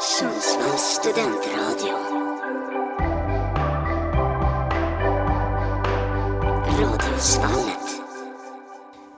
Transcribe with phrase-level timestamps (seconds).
[0.00, 1.94] Sundsvalls studentradio.
[6.80, 8.02] Radiosvallet.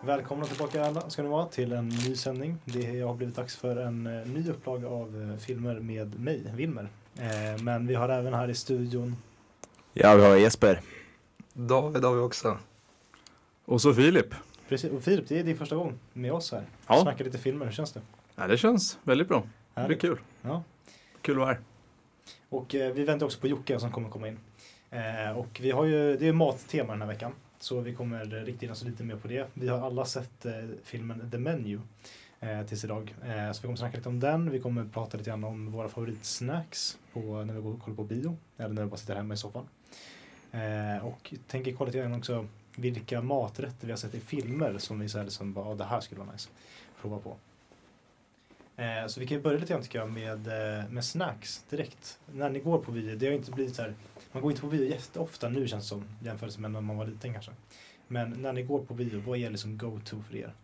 [0.00, 2.58] Välkomna tillbaka alla ska ni vara till en ny sändning.
[2.64, 6.88] Det har blivit dags för en eh, ny upplaga av eh, filmer med mig, Wilmer.
[7.16, 9.16] Eh, men vi har även här i studion
[9.92, 10.80] Ja, vi har Jesper.
[11.52, 12.58] David har vi också.
[13.64, 14.34] Och så Filip.
[14.68, 16.64] Precis, och Filip, det är din första gång med oss här.
[16.86, 17.02] Ja.
[17.02, 18.00] Snacka lite filmer, hur känns det?
[18.36, 19.42] Ja, det känns väldigt bra.
[19.74, 20.18] Det blir kul.
[20.42, 20.62] Ja.
[21.22, 21.60] Kul att vara här.
[22.48, 24.38] Och eh, vi väntar också på Jocke som kommer komma in.
[24.90, 27.32] Eh, och vi har ju, det är mattema den här veckan.
[27.58, 29.46] Så vi kommer rikta in oss lite mer på det.
[29.54, 30.52] Vi har alla sett eh,
[30.84, 31.80] filmen The Menu
[32.40, 33.14] eh, tills idag.
[33.24, 34.50] Eh, så vi kommer snacka lite om den.
[34.50, 38.36] Vi kommer prata lite grann om våra favoritsnacks på, när vi går kollar på bio.
[38.58, 39.64] Eller när vi bara sitter hemma i soffan.
[40.52, 45.00] Eh, och tänker kolla lite grann också vilka maträtter vi har sett i filmer som
[45.00, 46.48] vi säger som bara, "Ja, det här skulle vara nice.
[47.00, 47.36] Prova på.
[48.82, 52.18] Eh, så vi kan ju börja lite grann tycker jag med, eh, med snacks direkt.
[52.32, 53.94] När ni går på bio, det har ju inte blivit så här,
[54.32, 57.06] man går inte på bio jätteofta nu känns det som jämfört med när man var
[57.06, 57.52] liten kanske.
[58.08, 60.54] Men när ni går på bio, vad är liksom go-to för er?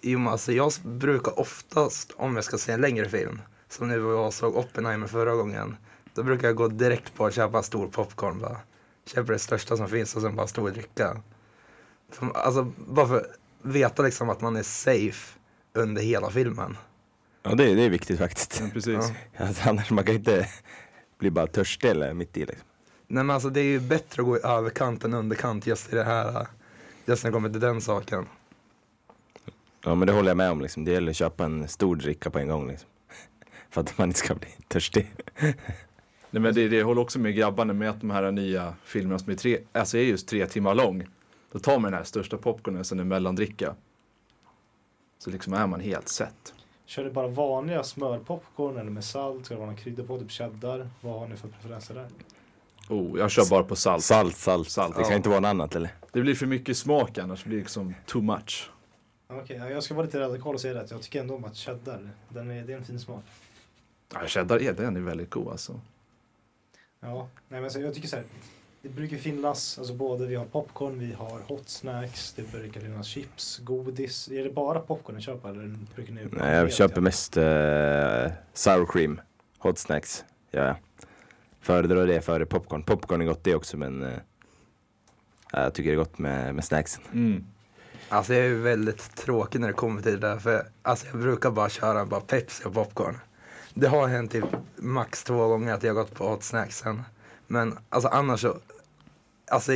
[0.00, 3.94] Jo, men alltså jag brukar oftast, om jag ska se en längre film, som nu
[3.94, 5.76] jag såg Oppenheimer förra gången,
[6.14, 8.58] då brukar jag gå direkt på att köpa stor popcorn bara.
[9.06, 11.22] Köper det största som finns och sen bara stå och dricka.
[12.34, 13.26] Alltså bara för att
[13.62, 15.38] veta liksom att man är safe
[15.74, 16.76] under hela filmen.
[17.42, 18.60] Ja, det, det är viktigt faktiskt.
[18.60, 19.12] Ja, precis.
[19.36, 19.44] Ja.
[19.44, 20.48] Alltså, annars man kan inte
[21.18, 22.68] bli bara törstig eller mitt i liksom.
[23.06, 25.96] Nej men alltså det är ju bättre att gå i överkant än underkant just i
[25.96, 26.46] det här,
[27.06, 28.26] just när det kommer till den saken.
[29.84, 30.84] Ja, men det håller jag med om liksom.
[30.84, 32.88] Det gäller att köpa en stor dricka på en gång liksom.
[33.70, 35.12] För att man inte ska bli törstig.
[36.30, 39.32] Nej, men det, det håller också med grabbarna med att de här nya filmerna som
[39.32, 41.06] är, tre, alltså är just tre timmar lång.
[41.52, 43.74] Då tar man den här största popcornen sen en mellandricka.
[45.24, 46.54] Så liksom är man helt sett.
[46.86, 49.44] Kör ni bara vanliga smörpopcorn eller med salt?
[49.44, 50.18] Ska det vara någon krydda på?
[50.18, 50.90] Typ cheddar?
[51.00, 52.08] Vad har ni för preferenser där?
[52.88, 54.04] Oh, jag kör bara på salt.
[54.04, 54.70] Salt, salt.
[54.70, 55.16] Salt, Det kan ja.
[55.16, 55.94] inte vara något annat eller?
[56.12, 58.70] Det blir för mycket smak annars blir det liksom too much.
[59.26, 61.44] Okej, ja, jag ska vara lite radikal och säga det att jag tycker ändå om
[61.44, 63.24] att cheddar, den är, det är en fin smak.
[64.12, 65.80] Ja, cheddar är den är väldigt god alltså.
[67.00, 68.24] Ja, nej men så jag tycker så här.
[68.84, 73.06] Det brukar finnas, alltså både vi har popcorn, vi har hot snacks, det brukar finnas
[73.06, 74.28] chips, godis.
[74.28, 76.20] Är det bara popcorn ni köper eller brukar ni?
[76.32, 77.42] Nej, jag köper mest uh,
[78.52, 79.20] sour cream,
[79.58, 80.24] hot snacks.
[80.50, 80.76] Ja, ja.
[81.60, 82.82] Föredrar det före popcorn.
[82.82, 84.06] Popcorn är gott det också men
[85.52, 87.02] ja, jag tycker det är gott med, med snacksen.
[87.12, 87.44] Mm.
[88.08, 91.50] Alltså jag är väldigt tråkig när det kommer till det där för alltså jag brukar
[91.50, 93.18] bara köra bara Pepsi och popcorn.
[93.74, 94.44] Det har hänt typ
[94.76, 97.02] max två gånger att jag har gått på hot snacksen.
[97.46, 98.58] Men alltså annars så,
[99.46, 99.72] alltså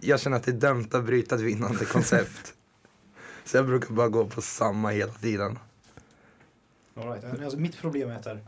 [0.00, 2.54] jag känner att det är dömt att bryta ett vinnande koncept.
[3.44, 5.58] så jag brukar bara gå på samma hela tiden.
[6.94, 7.42] All right.
[7.42, 8.38] alltså, mitt problem är att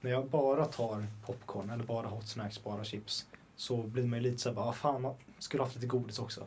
[0.00, 3.26] när jag bara tar popcorn eller bara hot snacks, bara chips.
[3.56, 6.46] Så blir man ju lite såhär, ah, fan man skulle haft lite godis också.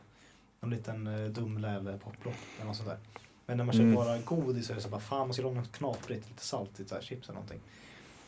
[0.59, 2.97] Någon liten eh, Dumle eller poplock eller något sånt där.
[3.46, 3.96] Men när man kör Mm.
[3.96, 6.80] bara godis så är det så bara, fan man skulle ha något knaprigt, lite salt,
[6.80, 7.59] lite så här, chips eller någonting.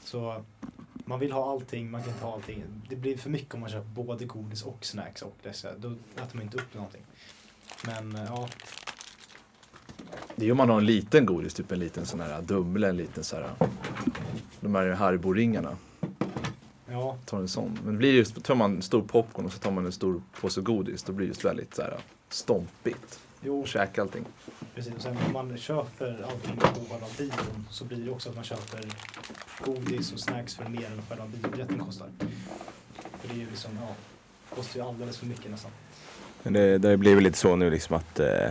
[0.04, 0.44] Så
[1.10, 2.64] man vill ha allting, man kan inte ha allting.
[2.90, 5.78] Det blir för mycket om man köper både godis och snacks och dessa.
[5.78, 7.02] Då äter man inte upp någonting.
[7.86, 8.50] Men eh, ja,
[10.36, 12.98] Det är om man har en liten godis, typ en liten sån här Dumle, en
[12.98, 13.50] liten så här.
[14.60, 15.78] De här Haribo-ringarna.
[16.92, 17.80] ja, tar en sån.
[17.84, 20.22] Men det blir just, tar man en stor popcorn och så tar man en stor
[20.42, 21.98] påse godis, då blir det just väldigt så här
[22.30, 23.20] stompigt.
[23.42, 24.26] jo, käka allting.
[24.80, 28.36] Precis, och sen om man köper allting på själva bion så blir det också att
[28.36, 28.86] man köper
[29.66, 32.08] godis och snacks för mer än själva biobiljetten kostar.
[33.20, 33.96] För det är ju liksom, ja,
[34.56, 35.72] kostar ju alldeles för mycket nästan.
[36.44, 38.50] Men det, det blir blivit lite så nu liksom att eh,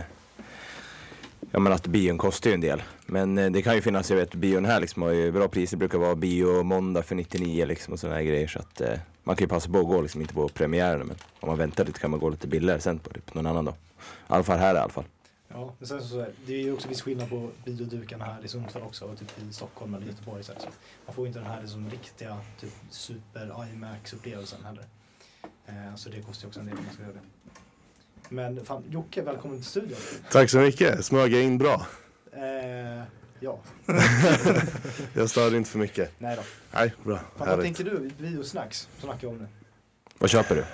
[1.51, 2.83] Ja men att bion kostar ju en del.
[3.05, 5.77] Men eh, det kan ju finnas, jag vet bion här liksom har ju bra priser.
[5.77, 8.47] Det brukar vara bio måndag för 99 liksom och sådana här grejer.
[8.47, 11.17] Så att eh, man kan ju passa på att gå liksom, inte på premiären men
[11.39, 13.75] om man väntar lite kan man gå lite billigare sen på typ någon annan dag.
[13.99, 15.05] I alla fall här i alla fall.
[15.53, 18.47] Ja, men sen så, är, det är ju också viss skillnad på biodukarna här i
[18.47, 20.43] Sundsvall också och typ i Stockholm eller Göteborg.
[20.43, 20.53] Så,
[21.05, 24.85] man får ju inte den här liksom riktiga typ super IMAX-upplevelsen heller.
[25.67, 27.19] Eh, så det kostar ju också en del om man ska göra det.
[28.29, 29.97] Men fan, Jocke, välkommen till studion.
[30.31, 31.87] Tack så mycket, smög jag in bra.
[32.31, 33.03] Eh,
[33.39, 33.59] ja,
[35.13, 36.11] Jag störde inte för mycket.
[36.17, 36.41] nej då.
[36.71, 37.17] Nej, bra.
[37.37, 38.11] Fan, vad tänkte du?
[38.17, 39.47] Biosnacks, snackar jag om nu.
[40.17, 40.65] Vad köper du?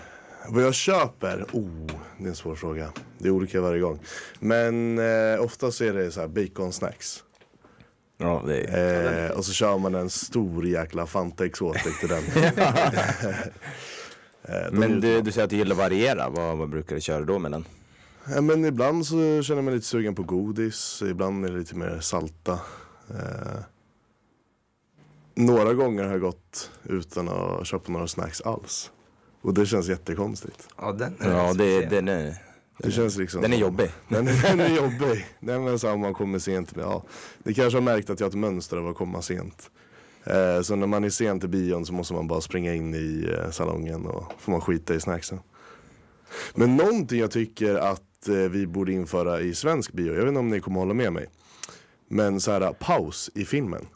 [0.50, 1.46] Vad jag köper?
[1.54, 1.88] Oh,
[2.18, 2.92] det är en svår fråga.
[3.18, 4.00] Det är olika varje gång.
[4.40, 7.24] Men eh, oftast är det så här baconsnacks.
[8.18, 9.30] Ja, det är...
[9.30, 12.24] Eh, och så kör man en stor jäkla Fanta Exotic till den.
[14.44, 15.24] eh, då Men du, man.
[15.24, 16.30] du säger att du gillar att variera.
[16.30, 17.66] Vad, vad brukar du köra då mellan?
[18.36, 21.02] Eh, men ibland så känner mig lite sugen på godis.
[21.02, 22.60] Ibland är det lite mer salta.
[23.10, 23.60] Eh,
[25.36, 28.92] några gånger har jag gått utan att köpa några snacks alls.
[29.46, 30.68] Och det känns jättekonstigt.
[30.78, 32.36] Ja, den är Ja, det, den är,
[32.78, 33.90] Det känns liksom den är jobbig.
[34.08, 35.28] Den, är- den är jobbig.
[35.40, 36.74] Nej men så här, om man kommer sent.
[36.78, 37.04] Ja.
[37.44, 39.70] Ni kanske har märkt att jag har ett mönster av att komma sent.
[40.24, 43.30] Eh, så när man är sen till bion så måste man bara springa in i
[43.38, 45.40] eh, salongen och får man skita i snacksen.
[46.56, 50.40] Men någonting jag tycker att eh, vi borde införa i svensk bio, jag vet inte
[50.40, 51.26] om ni kommer hålla med mig.
[52.08, 53.88] Men så här paus i filmen.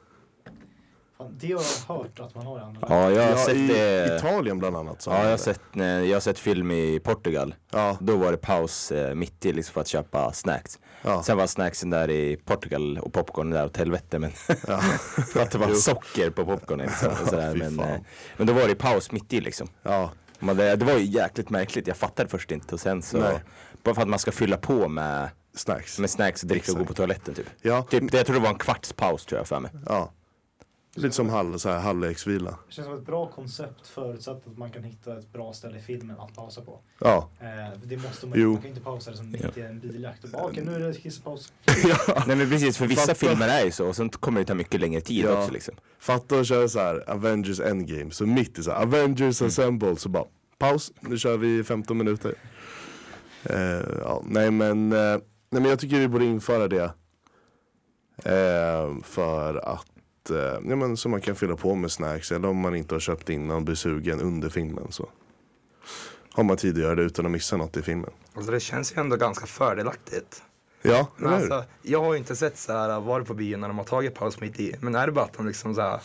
[1.27, 4.17] Det har jag hört att man har i andra Ja, jag har sett i det.
[4.17, 5.01] Italien bland annat.
[5.01, 7.55] så Ja, jag har sett, när jag har sett film i Portugal.
[7.71, 10.79] Ja, Då var det paus eh, mitt i liksom för att köpa snacks.
[11.01, 11.23] ja.
[11.23, 14.31] Sen var snacksen där i Portugal och popcorn där åt helvete men
[14.67, 14.79] ja.
[15.33, 16.85] för att det var socker på popcornen.
[16.87, 17.53] Liksom, och sådär.
[17.53, 17.89] Fy Men, fan.
[17.89, 17.99] eh,
[18.37, 19.67] men då var det paus mitt i liksom.
[19.83, 20.11] ja.
[20.39, 23.39] Man, det, det var ju jäkligt märkligt, jag fattade först inte och sen så Nej.
[23.83, 25.99] Bara för att man ska fylla på med, Snacks.
[25.99, 26.87] med snacks och dricka och gå Exakt.
[26.97, 27.45] på toaletten typ.
[27.61, 29.71] Ja, typ det, jag tror det var en kvarts paus tror jag för mig.
[29.85, 30.11] ja.
[31.03, 32.49] Lite som hall, så här, halvleksvila.
[32.67, 35.81] Det känns som ett bra koncept förutsatt att man kan hitta ett bra ställe i
[35.81, 36.79] filmen att pausa på.
[36.99, 37.29] Ja.
[37.39, 38.51] Eh, det måste man, Jo.
[38.51, 40.79] man kan inte pausa det som mitt i en biljakt och bara okej nu är
[40.79, 41.53] det kisspaus.
[42.07, 42.23] ja.
[42.27, 43.13] Nej men precis, för vissa Fattar.
[43.13, 45.39] filmer är ju så och sen kommer det ta mycket längre tid Ja.
[45.39, 45.75] också liksom.
[45.99, 50.09] Fatta att köra så här Avengers Endgame, så mitt i så här Avengers Assemble så
[50.09, 50.25] bara
[50.57, 52.33] paus, nu kör vi 15 minuter.
[53.43, 53.59] Eh,
[54.01, 54.97] ja, nej men, eh,
[55.49, 56.91] nej men jag tycker vi borde införa det.
[58.25, 59.85] Eh, för att,
[60.29, 60.37] eh,
[60.69, 63.29] ja men så man kan fylla på med snacks eller om man inte har köpt
[63.29, 65.09] innan och blir sugen under filmen så
[66.31, 68.09] har man tid att göra det utan att missa något i filmen.
[68.33, 70.43] Alltså det känns ju ändå ganska fördelaktigt.
[70.81, 73.77] Ja, Men alltså, jag har ju inte sett så här, varit på bio när de
[73.77, 74.75] har tagit paus mitt i.
[74.79, 75.99] Men är det bara att de liksom så här,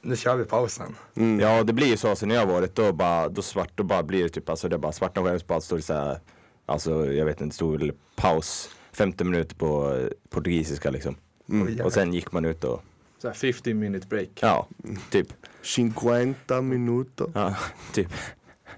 [0.00, 0.94] nu kör vi pausen.
[1.14, 1.40] Mm.
[1.40, 3.82] Ja det blir ju så sen när jag har varit då bara, då svart, då
[3.82, 6.20] bara blir det typ alltså det är bara svarta skärmsblad står det såhär
[6.66, 11.16] Alltså jag vet inte, väl paus 50 minuter på eh, portugisiska liksom.
[11.48, 11.80] Mm.
[11.80, 12.82] Och sen gick man ut och,
[13.24, 14.28] Så här 50 minute break.
[14.40, 14.68] ja,
[15.10, 15.28] typ.
[15.62, 17.26] 50 minuter.
[17.34, 17.56] Ja,
[17.92, 18.08] typ.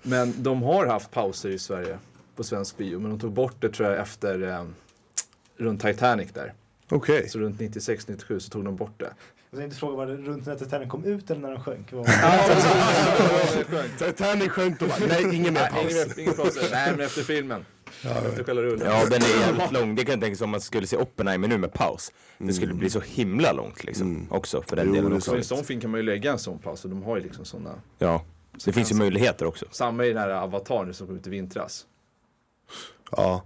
[0.03, 1.99] Men de har haft pauser i Sverige
[2.37, 2.99] på svensk bio.
[3.01, 4.65] Men de tog bort det tror jag efter eh,
[5.57, 6.53] runt Titanic där.
[6.89, 7.29] Okej.
[7.29, 9.13] Så runt 96-97 så tog de bort det.
[9.51, 11.91] Jag tänkte fråga var det runt när Titanic kom ut eller när den sjönk?
[13.99, 15.95] Titanic sjönk och bara, nej ingen mer Nej, paus.
[15.95, 16.59] ingen, ingen paus.
[16.73, 17.65] Nej, men efter filmen.
[18.09, 19.95] Ja den är jävligt lång.
[19.95, 22.13] Det kan jag tänka sig om man skulle se Oppenheimer nu med paus.
[22.39, 24.07] Det skulle bli så himla långt liksom.
[24.11, 24.27] Mm.
[24.33, 25.31] Också för den Jo, delen också.
[25.31, 26.85] Så i en sån film kan man ju lägga en sån paus.
[26.85, 27.75] Och de har ju liksom såna.
[27.99, 28.25] Ja.
[28.65, 29.67] Det finns ju möjligheter också.
[29.71, 31.87] Samma i den här Avatar nu som kom ut i vintras.
[33.11, 33.43] Ja,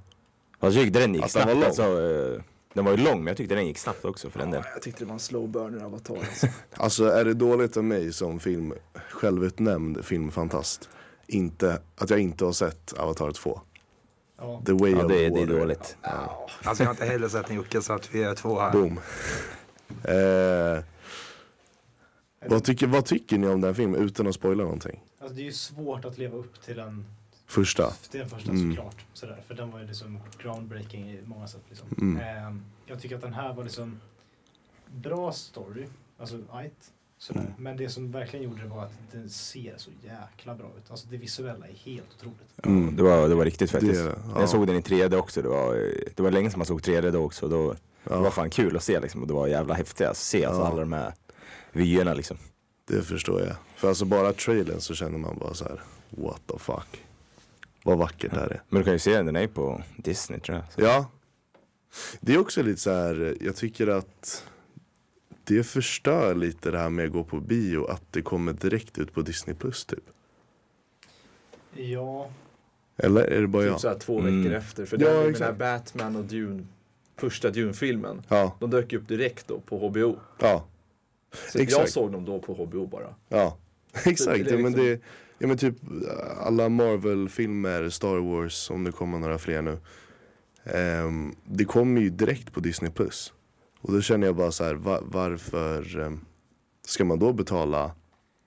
[0.61, 1.49] Fast jag tyckte den gick Att den snabbt.
[1.49, 1.65] var lång.
[1.65, 2.43] Alltså, eh,
[2.75, 4.67] den var ju lång men jag tyckte den gick snabbt också för den delen.
[4.75, 6.17] Jag tyckte det var en slow burner Avatar.
[6.17, 6.47] Alltså.
[6.77, 8.75] Alltså är det dåligt av mig som film,
[9.11, 10.89] självutnämnd filmfantast,
[11.27, 13.61] inte, att jag inte har sett Avatar 2?
[14.41, 14.63] Ja.
[14.67, 15.59] The Way Ja of det, the det är Water.
[15.61, 15.97] dåligt.
[16.03, 18.73] Alltså jag har inte heller sett en Jocke så att vi är två här.
[18.73, 19.01] Boom.
[20.05, 20.85] Eh,
[22.47, 25.01] vad, tycker, vad tycker ni om den filmen utan att spoila någonting?
[25.21, 27.05] Alltså det är ju svårt att leva upp till den,
[27.47, 27.91] Första.
[27.91, 28.71] till den första Mm.
[28.77, 29.05] såklart.
[29.13, 31.63] Sådär, för den var ju liksom groundbreaking i många sätt.
[31.69, 31.89] Liksom.
[32.01, 32.23] Mm.
[32.23, 34.01] Ehm, jag tycker att den här var liksom
[34.87, 35.87] bra story,
[36.19, 36.93] alltså ajt.
[37.35, 37.47] Mm.
[37.59, 40.91] Men det som verkligen gjorde det var att den ser så jäkla bra ut.
[40.91, 42.67] Alltså det visuella är helt otroligt.
[42.67, 42.97] Mm.
[42.97, 43.73] Det, var, det var riktigt.
[43.73, 44.41] Det- ja.
[44.41, 45.43] Jag såg den i 3D också.
[45.43, 45.75] Det var,
[46.17, 47.49] det var länge sedan man såg 3D då också.
[47.49, 47.73] Då,
[48.05, 49.21] Det var Ja, fan kul att se liksom.
[49.23, 50.67] Och det var jävla häftigt att se alltså, Ja.
[50.69, 51.15] alla de här
[51.73, 52.37] vyerna liksom.
[52.85, 53.57] det förstår jag.
[53.77, 57.05] För alltså bara trailern så känner man bara så här: what the fuck.
[57.85, 58.63] Vad vackert det här är.
[58.69, 60.73] Men du kan ju se den, den är på Disney tror jag.
[60.73, 60.81] Så.
[60.81, 61.07] Ja.
[62.21, 64.45] Det är också lite så här, jag tycker att
[65.55, 69.13] det förstör lite det här med att gå på bio, att det kommer direkt ut
[69.13, 70.05] på Disney Plus typ.
[71.75, 72.31] Ja,
[72.97, 73.81] Eller är det bara Typ jag?
[73.81, 74.43] så här två Mm.
[74.43, 74.87] veckor efter.
[74.87, 75.59] För Ja, den, den här exakt.
[75.59, 76.67] Batman och Dune,
[77.17, 78.23] första Dune-filmen.
[78.29, 80.17] Ja, De dök upp direkt då på HBO.
[80.39, 80.67] ja,
[81.33, 81.91] Så jag Exakt.
[81.93, 83.15] såg dem då på HBO bara.
[83.29, 83.57] ja.
[84.05, 85.01] Exakt, det är ja, men liksom- det,
[85.39, 85.75] ja men typ
[86.41, 89.79] alla Marvel-filmer, Star Wars, om det kommer några fler nu.
[90.65, 93.33] ehm, det kommer ju direkt på Disney Plus.
[93.81, 96.21] Och då känner jag bara så här, va, varför ehm,
[96.87, 97.91] ska man då betala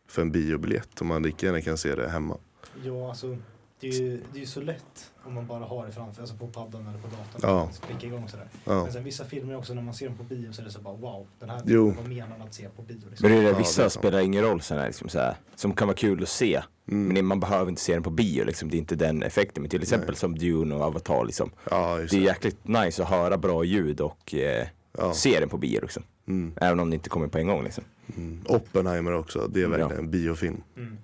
[0.07, 2.37] för en biobiljett om man lika gärna kan se det hemma?
[2.85, 3.37] ja alltså
[3.79, 6.35] det är ju det är ju så lätt om man bara har det framför, alltså
[6.35, 7.41] på paddan eller på datorn.
[7.41, 7.61] Ja.
[7.63, 8.47] Att klicka igång sådär.
[8.65, 8.83] Ja.
[8.83, 10.81] Men sen vissa filmer också när man ser dem på bio så är det så
[10.81, 11.93] bara wow, den här Jo.
[11.95, 13.09] filmen var menad att se på bio.
[13.09, 13.29] Liksom.
[13.29, 14.01] Men det är det, Ja, vissa det är sant.
[14.03, 16.55] spelar ingen roll sådana liksom, så här, som kan vara kul att se.
[16.87, 17.05] Mm.
[17.05, 18.69] Men det- man behöver inte se den på bio liksom.
[18.69, 19.63] Det är inte den effekten.
[19.63, 20.15] Men till exempel Nej.
[20.15, 21.51] som Dune och Avatar liksom.
[21.71, 22.17] Ja, Det är det.
[22.17, 25.13] jäkligt nice att höra bra ljud och eh, Ja.
[25.13, 26.03] se den på bio liksom.
[26.27, 26.53] Mm.
[26.61, 27.83] Även om det inte kommer på en gång liksom.
[28.17, 28.41] Mm.
[28.45, 29.97] Oppenheimer också, det är verkligen Ja.
[29.97, 30.61] en biofilm.
[30.77, 30.97] Mm.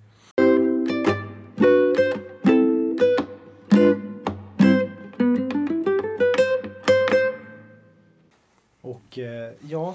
[8.80, 9.94] Och eh, ja,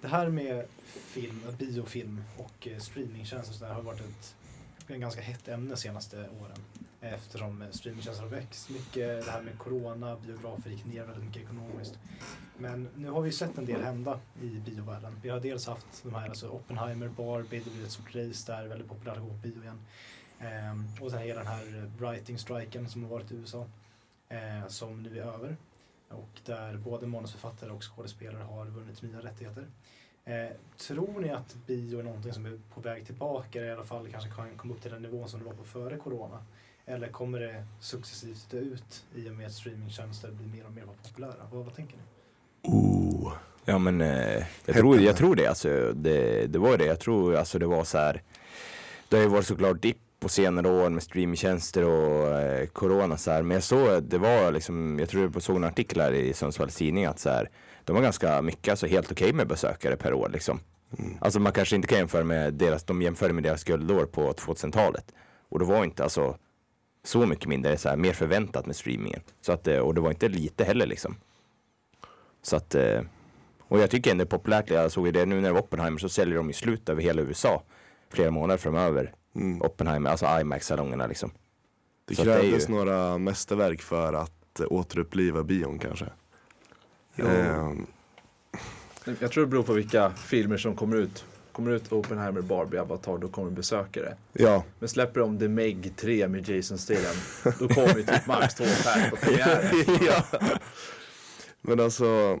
[0.00, 4.34] det här med film, biofilm och eh, streamingtjänster och sådär har varit ett,
[4.90, 6.58] ett ganska hett ämne senaste åren.
[7.00, 11.98] Eftersom streamingtjänster har växt mycket, det här med corona, biografer gick ner väldigt mycket ekonomiskt.
[12.58, 15.20] Men nu har vi sett en del hända i biovärlden.
[15.22, 18.66] Vi har dels haft de här, alltså Oppenheimer, Barbie, det blev ett stort race där,
[18.66, 19.80] väldigt populärt att gå på bio igen.
[20.40, 23.66] Ehm, och sen hela den här writing-striken som har varit i USA,
[24.28, 25.56] eh, som nu är över.
[26.08, 29.66] Och där både manusförfattare och skådespelare har vunnit nya rättigheter.
[30.24, 33.84] Eh, tror ni att bio är någonting som är på väg tillbaka, eller i alla
[33.84, 36.44] fall kanske kan komma upp till den nivån som det var på före corona?
[36.86, 40.84] Eller kommer det successivt dö ut i och med att streamingtjänster blir mer och mer
[41.02, 41.48] populära?
[41.52, 42.02] Vad, vad tänker ni?
[42.62, 43.32] Oh.
[43.64, 45.92] Ja men eh, jag, tror, jag tror det alltså.
[45.92, 46.84] Det, det var det.
[46.84, 48.22] Jag tror alltså det var så här.
[49.08, 53.30] Det har ju varit såklart dipp på senare år med streamingtjänster och eh, corona så
[53.30, 53.42] här.
[53.42, 56.76] Men jag såg, det var liksom, jag tror jag såg en artikel här i Sundsvalls
[56.76, 57.50] tidning att så här.
[57.84, 60.60] De har ganska mycket, alltså helt okej med besökare per år liksom.
[60.98, 61.16] Mm.
[61.20, 65.12] Alltså man kanske inte kan jämföra med deras, de jämförde med deras guldår på 2000-talet.
[65.48, 66.36] Och det var inte alltså
[67.04, 69.20] så mycket mindre, så här, mer förväntat med streamingen.
[69.40, 71.16] Så att, eh, och det var inte lite heller liksom.
[72.42, 73.00] Så att, eh,
[73.60, 76.08] och jag tycker ändå populärt, jag såg ju det nu när det var Oppenheimer så
[76.08, 77.62] säljer de ju slut över hela USA
[78.10, 79.14] flera månader framöver.
[79.34, 79.62] Mm.
[79.62, 81.30] Oppenheimer, alltså IMAX-salongerna liksom.
[82.04, 86.06] Det Så att det krävdes ju- några mästerverk för att återuppliva bion kanske.
[87.16, 87.86] Ehm,
[89.20, 91.24] Jag tror det beror på vilka filmer som kommer ut.
[91.52, 94.16] Kommer ut Oppenheimer, Barbie, Avatar, då kommer besökare.
[94.32, 97.16] ja, Men släpper de The Meg 3 med Jason Statham,
[97.58, 99.98] då kommer ju typ max två pers på premiären.
[100.06, 100.24] ja.
[101.60, 102.38] Men alltså.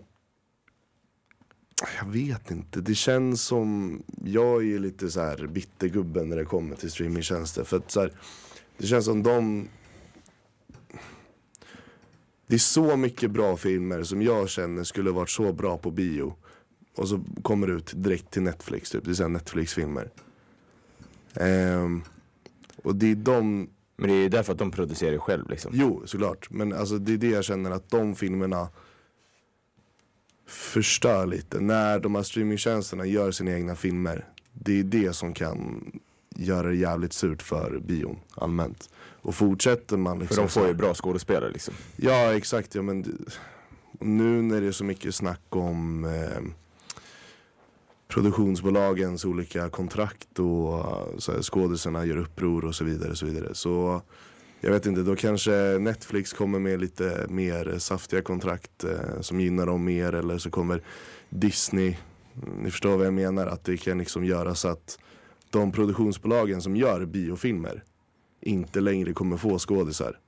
[1.98, 2.80] Jag vet inte.
[2.80, 4.02] Det känns som.
[4.24, 7.64] Jag är ju lite så här bittergubben när det kommer till streamingtjänster.
[7.64, 8.12] För att så här,
[8.78, 9.68] det känns som de.
[12.52, 16.34] Det är så mycket bra filmer som jag känner skulle varit så bra på bio.
[16.96, 19.04] Och så kommer det ut direkt till Netflix typ.
[19.04, 20.10] Det är Netflix-filmer.
[21.34, 22.02] Ehm,
[22.82, 25.72] och det är de Men det är därför att de producerar själv liksom.
[25.74, 26.50] Jo, såklart.
[26.50, 28.68] Men alltså, det är det jag känner att de filmerna
[30.46, 31.60] förstör lite.
[31.60, 34.28] När de här streamingtjänsterna gör sina egna filmer.
[34.52, 35.90] Det är det som kan
[36.36, 38.90] göra det jävligt surt för bion allmänt.
[39.22, 41.74] Och fortsätter man liksom För de får ju bra skådespelare liksom.
[41.96, 42.74] Ja, exakt.
[42.74, 43.26] Ja, men
[44.00, 46.42] nu när det är så mycket snack om eh,
[48.08, 53.16] produktionsbolagens olika kontrakt och eh, så här, skådisarna gör uppror och så vidare.
[53.16, 53.54] Så, vidare.
[53.54, 54.02] så
[54.60, 59.66] jag vet inte, då kanske Netflix kommer med lite mer saftiga kontrakt eh, som gynnar
[59.66, 60.82] dem mer eller så kommer
[61.28, 61.96] Disney,
[62.58, 64.98] ni förstår vad jag menar, att det kan liksom göra så att
[65.50, 67.82] de produktionsbolagen som gör biofilmer
[68.42, 70.18] inte längre kommer få skådisar.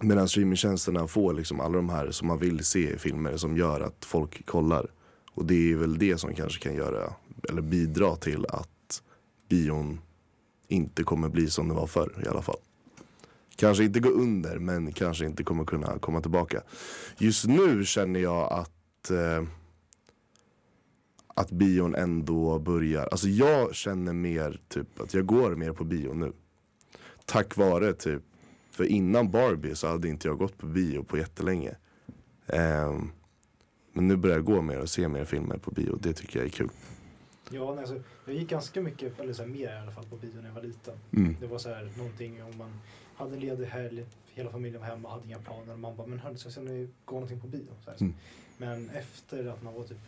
[0.00, 3.80] Medan streamingtjänsterna får liksom alla de här som man vill se i filmer som gör
[3.80, 4.86] att folk kollar.
[5.32, 7.12] Och det är väl det som kanske kan göra,
[7.48, 9.02] eller bidra till att
[9.48, 10.00] bion
[10.68, 12.56] inte kommer bli som det var förr i alla fall.
[13.56, 16.62] Kanske inte gå under men kanske inte kommer kunna komma tillbaka.
[17.18, 19.42] Just nu känner jag att eh,
[21.38, 26.14] att bion ändå börjar, alltså jag känner mer typ att jag går mer på bio
[26.14, 26.32] nu.
[27.26, 28.22] Tack vare typ
[28.70, 31.74] för innan Barbie så hade inte jag gått på bio på jättelänge.
[32.46, 33.10] Ehm,
[33.92, 35.96] men nu börjar jag gå mer och se mer filmer på bio.
[36.00, 36.68] Det tycker jag är kul.
[37.50, 40.16] Ja, nej, alltså, jag gick ganska mycket, eller så här, mer i alla fall, på
[40.16, 40.94] bio när jag var liten.
[41.12, 41.36] Mm.
[41.40, 42.80] Det var så här någonting om man
[43.16, 44.04] hade en ledig helg,
[44.34, 45.72] hela familjen var hemma, hade inga planer.
[45.72, 47.66] Och man bara, men hörni, ska nu gå någonting på bio?
[47.84, 48.14] Så här, Mm.
[48.58, 49.98] Men efter att man var typ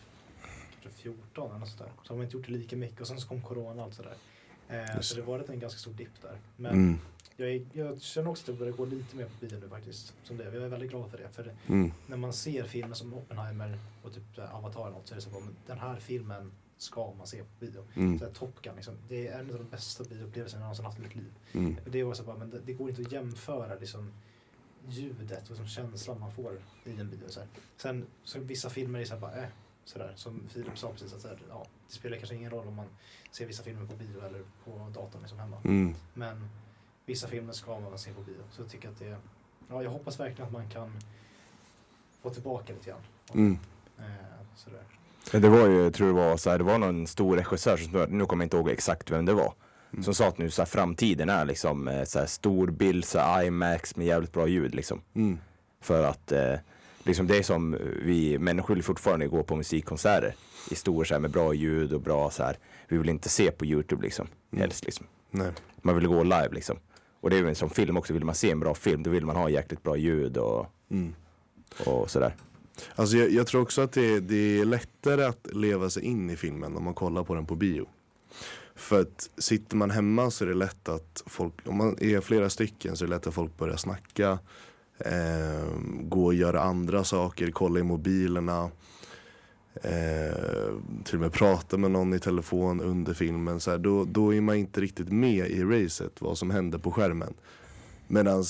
[0.83, 3.01] kanske 14 eller något sådär, så har man inte gjort det lika mycket.
[3.01, 4.15] Och sen så kom corona och allt sådär.
[4.69, 6.39] Eh, så det var en ganska stor dipp där.
[6.57, 6.99] Men Mm.
[7.37, 10.15] jag, är, jag känner också att det börjar gå lite mer på bio nu faktiskt.
[10.23, 10.45] Som det.
[10.45, 11.29] Jag är väldigt glad för det.
[11.29, 11.93] För Mm.
[12.07, 15.23] när man ser filmer som Oppenheimer och typ eh, Avatar eller något så är det
[15.23, 17.85] så men den här filmen ska man se på bio.
[17.95, 18.19] Mm.
[18.19, 20.99] Så här, Top Gun, liksom, det är en av de bästa bioupplevelserna jag någonsin haft
[20.99, 21.33] i mitt liv.
[21.53, 21.77] Mm.
[21.87, 24.13] Det, var så bara, men det, det går inte att jämföra liksom,
[24.89, 27.29] ljudet och liksom, känslan man får i en bio.
[27.29, 27.49] Så här.
[27.77, 29.49] Sen så vissa filmer är så här, bara, äh,
[29.89, 32.75] sådär, som Filip sa precis, att så här, ja, det spelar kanske ingen roll om
[32.75, 32.87] man
[33.31, 35.57] ser vissa filmer på bio eller på datorn liksom hemma.
[35.65, 35.95] Mm.
[36.15, 36.49] Men
[37.07, 38.43] vissa filmer ska man se på bio.
[38.51, 39.17] Så jag tycker att det,
[39.69, 40.93] ja, jag hoppas verkligen att man kan
[42.23, 43.01] få tillbaka lite grann.
[43.35, 43.59] Mm.
[43.99, 44.05] Eh,
[44.57, 44.83] sådär.
[45.33, 47.77] Men det var ju, jag tror det var så här, det var någon stor regissör
[47.77, 49.55] som, nu kommer jag inte ihåg exakt vem det var.
[49.93, 50.05] Mm.
[50.05, 53.19] Som sa att nu så här, framtiden är liksom eh, så här, stor bild, så
[53.19, 55.01] här, IMAX med jävligt bra ljud liksom.
[55.15, 55.39] Mm.
[55.81, 56.55] För att eh,
[57.09, 60.35] liksom det som vi människor vill fortfarande gå på musikkonserter
[60.71, 62.59] i stor så här, med bra ljud och bra så här.
[62.89, 64.27] Vi vill inte se på Youtube liksom.
[64.53, 64.61] Mm.
[64.61, 65.07] Helst liksom.
[65.31, 65.53] Nej.
[65.83, 66.77] Man vill gå live liksom.
[67.21, 69.27] Och det är väl som film också, vill man se en bra film då vill
[69.27, 71.15] man ha jäkligt bra ljud och, Mm.
[71.87, 72.35] och sådär.
[72.95, 76.37] Alltså jag, jag tror också att det, det är lättare att leva sig in i
[76.37, 77.87] filmen om man kollar på den på bio.
[78.75, 82.51] För att sitter man hemma så är det lätt att folk, om man är flera
[82.51, 84.39] stycken så är det lätt att folk börjar snacka.
[84.99, 85.67] Eh,
[86.03, 88.71] gå och göra andra saker, kolla i mobilerna.
[89.83, 90.73] Eh,
[91.05, 93.61] till och med prata med någon i telefon under filmen.
[93.61, 96.93] Så här, då, då är man inte riktigt med i racet, vad som händer på
[96.93, 97.35] skärmen.
[98.07, 98.45] Medan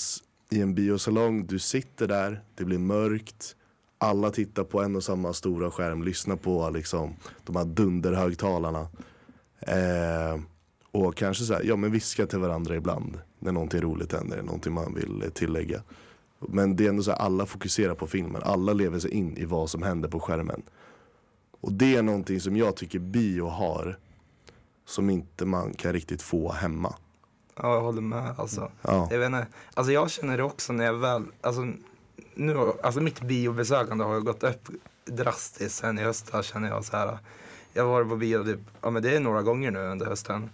[0.49, 3.55] i en biosalong, du sitter där, det blir mörkt.
[3.97, 8.87] Alla tittar på en och samma stora skärm, lyssnar på liksom, de här dunderhögtalarna.
[9.59, 10.39] Eh,
[10.91, 14.73] och kanske så här, ja men viska till varandra ibland när någonting roligt händer, någonting
[14.73, 15.81] man vill eh, tillägga.
[16.39, 19.45] Men det är ändå så här, alla fokuserar på filmen, alla lever sig in i
[19.45, 20.61] vad som händer på skärmen.
[21.61, 23.97] Och det är någonting som jag tycker bio har,
[24.85, 26.95] som inte man kan riktigt få hemma.
[27.55, 28.35] Ja, jag håller med.
[28.37, 28.71] Alltså.
[28.81, 31.61] Ja, Jag vet inte, alltså jag känner det också när jag väl, alltså,
[32.35, 34.69] nu, alltså mitt biobesökande har gått upp
[35.05, 37.17] drastiskt sen i höstas känner jag så här.
[37.73, 40.49] Jag har varit på bio typ, ja men det är några gånger nu under hösten.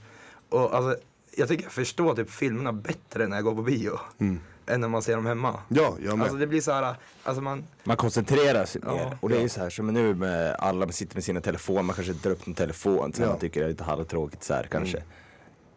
[0.49, 0.99] Och alltså,
[1.37, 3.99] jag tycker jag förstår typ filmerna bättre när jag går på bio.
[4.17, 4.39] Mm.
[4.67, 5.59] Än när man ser dem hemma.
[5.67, 6.23] ja jag med.
[6.25, 9.17] Alltså det blir så här, alltså man, Man koncentrerar sig Ja, mer.
[9.21, 9.43] Och det är ja.
[9.43, 12.47] ju så här som nu med alla sitter med sina telefoner, man kanske drar upp
[12.47, 13.31] en telefon så här, Ja.
[13.31, 15.03] man tycker det är lite halvtråkigt så här kanske.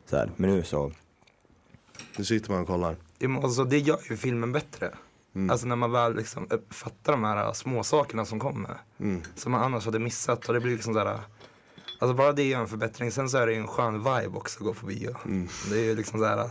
[0.07, 0.30] Så här.
[0.37, 0.92] Men nu så,
[2.18, 2.97] Nu sitter man och kollar.
[3.42, 4.95] alltså det gör ju filmen bättre.
[5.35, 5.50] Mm.
[5.50, 8.76] Alltså när man väl liksom fattar de här små sakerna som kommer.
[9.00, 9.23] Mm.
[9.35, 11.21] Som man annars hade missat och det blir liksom sådär
[12.00, 13.11] Alltså bara det är en förbättring.
[13.11, 15.16] Sen så är det ju en skön vibe också att gå på bio.
[15.25, 15.49] Mm.
[15.71, 16.50] Det är ju liksom såhär,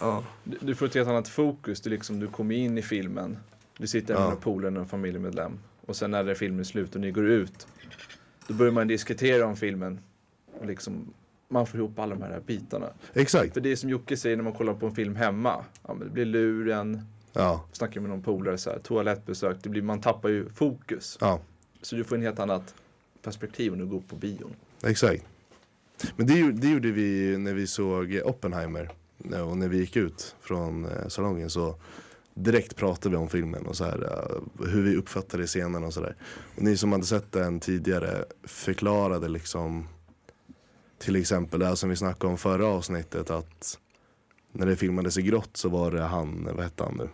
[0.00, 0.24] ja.
[0.44, 1.80] Du, du får ett helt annat fokus.
[1.80, 3.38] Du, liksom, du kommer in i filmen.
[3.78, 4.24] Du sitter med Ja.
[4.24, 5.58] några polare och en familjemedlem.
[5.86, 7.66] Och sen när filmen är slut och ni går ut.
[8.48, 9.98] Då börjar man diskutera om filmen.
[10.60, 11.12] Och liksom,
[11.48, 12.86] man får ihop alla de här bitarna.
[13.14, 13.54] Exakt.
[13.54, 15.64] För det är som Jocke säger när man kollar på en film hemma.
[15.86, 17.00] Ja, men det blir luren,
[17.32, 19.56] Ja, snackar med någon polare, så här, toalettbesök.
[19.62, 21.18] Det blir, man tappar ju fokus.
[21.20, 21.40] ja,
[21.82, 22.74] Så du får en helt annat
[23.22, 24.54] perspektiv när du går på bion.
[24.84, 25.24] exakt.
[26.16, 28.90] Men det, det gjorde vi när vi såg Oppenheimer.
[29.32, 31.76] Eh, Och när vi gick ut från eh, salongen så
[32.34, 36.16] direkt pratade vi om filmen och så här, eh, hur vi uppfattade scenen och sådär.
[36.56, 39.88] Och ni som hade sett den tidigare förklarade liksom
[40.98, 43.78] till exempel det som vi snackade om förra avsnittet att
[44.52, 47.08] när det filmades i grått så var det han, vad hette han nu?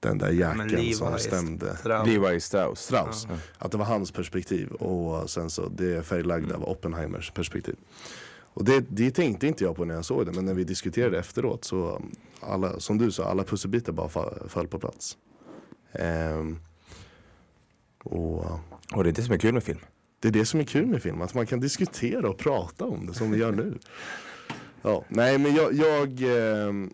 [0.00, 1.78] Den där jäkeln som stämde.
[2.06, 2.80] Levi Strauss.
[2.80, 3.26] Strauss.
[3.30, 3.36] Ja.
[3.58, 7.76] Att det var hans perspektiv och sen så det färglagda var Oppenheimers perspektiv.
[8.56, 11.18] Och det, det tänkte inte jag på när jag såg det men när vi diskuterade
[11.18, 12.02] efteråt så
[12.40, 14.08] alla, som du sa, alla pusselbitar bara
[14.48, 15.18] föll på plats.
[15.92, 16.58] Ehm,
[18.02, 18.44] och
[18.94, 19.78] Och det är det som är kul med film.
[20.20, 23.06] det är det som är kul med film, att man kan diskutera och prata om
[23.06, 23.78] det som vi gör nu.
[24.82, 26.90] Ja, nej men jag, jag, ehm,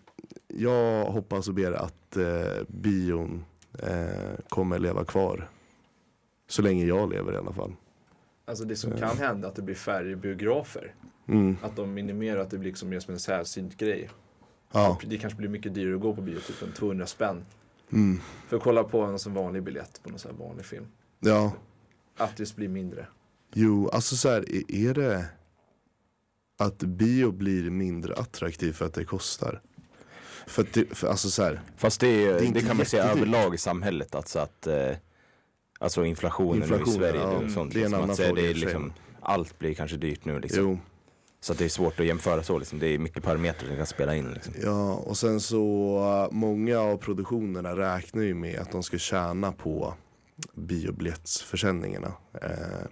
[0.48, 3.44] jag hoppas och ber att eh, bion
[3.78, 5.48] eh, kommer leva kvar.
[6.48, 7.72] Så länge jag lever i alla fall.
[8.44, 10.94] Alltså det som kan hända är att det blir färre biografer.
[11.28, 11.56] Mm.
[11.62, 14.10] Att de minimerar att det blir liksom mer som en sällsynt grej.
[14.72, 14.98] Ja.
[15.06, 17.44] Det kanske blir mycket dyrare att gå på bio, typ en 200 spänn.
[17.92, 18.20] Mm.
[18.48, 20.86] För att kolla på en sån vanlig biljett på någon sån här vanlig film.
[21.20, 21.52] Ja,
[22.16, 23.06] Att det blir mindre.
[23.54, 25.24] jo, alltså så här, är- det
[26.58, 29.60] att bio blir mindre attraktiv för att det kostar?
[30.46, 32.86] För att det, för, alltså så här, Fast det, är, Det är det, kan man
[32.86, 34.14] säga överlag i samhället.
[34.14, 34.90] Alltså att eh,
[35.78, 37.20] Alltså inflationen, nu i Inflationen, Sverige.
[37.20, 39.58] ja, och sånt, det är en liksom, annan att säga, fråga det är liksom, Allt
[39.58, 40.62] blir kanske dyrt nu liksom.
[40.62, 40.78] jo.
[41.42, 42.78] Så att det är svårt att jämföra så liksom.
[42.78, 44.54] Det är mycket parametrar som kan spela in liksom.
[44.62, 45.98] Ja, och sen så
[46.30, 49.94] äh, många av produktionerna räknar ju med att de ska tjäna på
[50.54, 52.12] biobiljettsförsäljningarna.
[52.42, 52.86] Eh,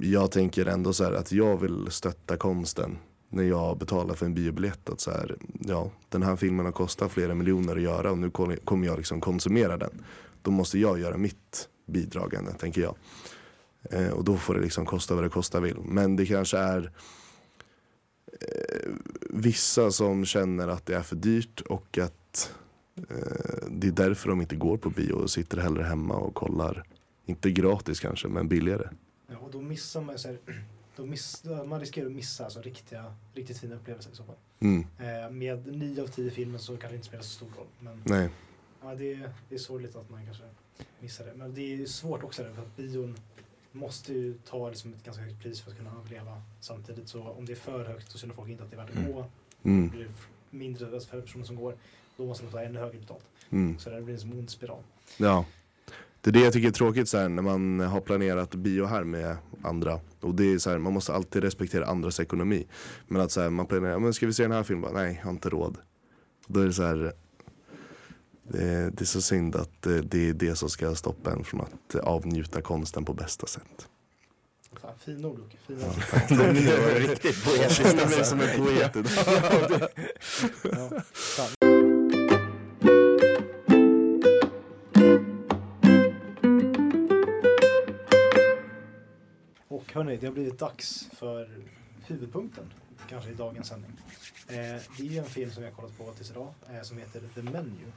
[0.00, 4.34] jag tänker ändå så här att jag vill stötta konsten när jag betalar för en
[4.34, 4.90] biobiljett.
[4.90, 8.30] Att så här, ja, den här filmen har kostat flera miljoner att göra och nu
[8.30, 10.04] kommer kommer jag liksom konsumera den.
[10.42, 12.94] Då måste jag göra mitt bidragande, tänker jag.
[13.90, 15.76] Eh, och då får det liksom kosta vad det kosta vill.
[15.80, 16.90] Men det kanske är
[18.40, 18.90] eh,
[19.30, 22.54] vissa som känner att det är för dyrt och att
[22.96, 26.84] eh, det är därför de inte går på bio och sitter hellre hemma och kollar.
[27.26, 28.88] Inte gratis kanske, men billigare.
[29.26, 30.38] Ja, och då missar man, så här,
[30.96, 34.36] då miss, man riskerar att missa alltså, riktiga, riktigt fina upplevelser i så fall.
[34.60, 37.66] Mm, Eh, med nio av tio filmer så kan det inte spela så stor roll.
[37.80, 38.28] Men nej.
[38.82, 40.42] ja, det, är- det är sorgligt att man kanske
[41.00, 41.32] missar det.
[41.36, 43.16] Men det är svårt också där, för att bion
[43.76, 47.08] måste ju ta liksom ett ganska högt pris för att kunna överleva samtidigt.
[47.08, 48.96] Så om det är för högt så känner folk inte att det är värt att
[48.96, 49.12] Mm.
[49.12, 49.26] gå.
[49.62, 50.10] Mm, Blir det
[50.58, 51.74] mindre för personer som går,
[52.16, 53.24] då måste de ta ännu högre betalt.
[53.50, 53.78] mm.
[53.78, 54.82] Så det blir en som ond spiral.
[55.18, 55.44] Ja.
[56.20, 59.04] Det är det jag tycker är tråkigt så här, när man har planerat bio här
[59.04, 60.00] med andra.
[60.20, 62.66] Och det är så här, man måste alltid respektera andras ekonomi.
[63.08, 64.90] Men att så här, man planerar, men ska vi se den här filmen?
[64.94, 65.76] Nej, jag har inte råd.
[66.46, 67.12] Då är det så här.
[68.48, 71.60] Det, det är så synd att eh, det är det som ska stoppa en från
[71.60, 73.88] att eh, avnjuta konsten på bästa sätt.
[74.80, 75.56] Fan, fina ord Jocke.
[75.66, 75.94] Fina ord.
[76.28, 79.88] Det var riktigt poetiskt Jag känner mig som en poet idag.
[80.62, 80.90] Ja.
[89.68, 91.50] Och hörni, det har blivit dags för
[92.06, 92.72] huvudpunkten
[93.08, 93.92] kanske i dagens sändning.
[94.48, 94.54] Eh,
[94.96, 97.22] det är ju en film som vi har kollat på tills idag eh, som heter
[97.34, 97.92] The Menu.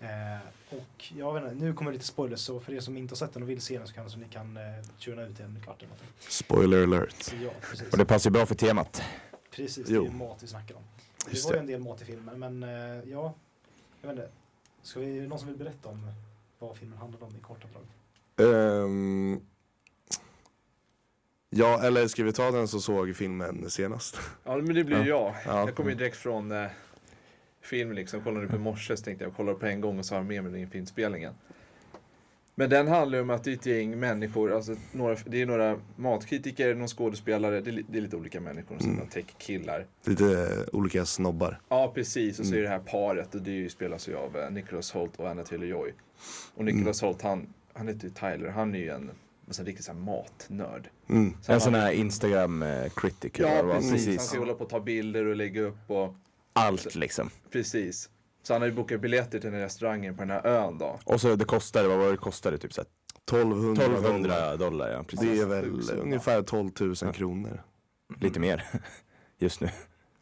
[0.00, 0.38] Eh,
[0.70, 3.32] och jag vet inte, nu kommer lite spoilers så för er som inte har sett
[3.32, 4.62] den och vill se den så kanske ni kan eh,
[5.00, 6.02] tuna ut i en kvart eller något.
[6.18, 7.34] Spoiler alert.
[7.42, 7.92] Ja, precis.
[7.92, 9.02] Och det passar ju bra för temat.
[9.50, 10.04] Precis, det är Jo.
[10.04, 10.82] ju mat vi snackar om.
[11.24, 13.34] Det Just var ju en del mat i filmen, men eh, ja,
[14.00, 14.30] jag vet inte.
[14.82, 16.12] Ska vi, är det någon som vill berätta om
[16.58, 17.84] vad filmen handlar om i korta drag?
[18.48, 19.40] Ehm,
[21.50, 24.18] ja, eller ska vi ta den som såg filmen senast?
[24.44, 25.34] Ja men det blir ju jag.
[25.46, 25.58] Ja.
[25.66, 26.66] Jag kommer ju direkt från eh,
[27.66, 28.20] film liksom.
[28.22, 30.26] Kollade på i morse så tänkte jag kolla på en gång och så har jag
[30.26, 31.32] med mig den inför inspelningen.
[32.58, 35.78] Men den handlar om att det är ett gäng människor, alltså några, det är några
[35.96, 38.98] matkritiker, någon skådespelare, det är, det är lite olika människor, och så Mm.
[38.98, 39.86] några tech-killar.
[40.04, 41.60] Lite olika snobbar.
[41.68, 42.70] Ja precis, och så är Mm.
[42.70, 45.42] det här paret och det är ju, spelas ju av eh, Nicholas Holt och Anna
[45.42, 45.92] Taylor-Joy.
[46.54, 46.76] Och Mm.
[46.76, 49.10] Nicholas Holt han, han heter ju Tyler, han är ju en,
[49.58, 50.88] en riktig så här matnörd.
[51.08, 51.30] Mm.
[51.42, 53.74] Så En han- sån här Instagram eh, Ja var.
[53.74, 54.06] precis.
[54.06, 56.14] han ska hålla på och ta bilder och lägga upp och
[56.56, 57.30] Allt liksom.
[57.50, 58.10] precis.
[58.42, 60.98] Så han har ju bokat biljetter till den restaurangen på den här ön då.
[61.04, 62.58] Och så det kostade, vad var det kostade?
[62.58, 62.88] Typ så här
[63.40, 64.56] 1200, 1200 dollar.
[64.56, 64.88] dollar.
[64.92, 65.02] ja.
[65.02, 65.28] Precis.
[65.30, 66.02] Det är väl summa.
[66.02, 67.62] ungefär 12 000 kronor.
[68.20, 68.64] Lite mer
[69.38, 69.68] just nu.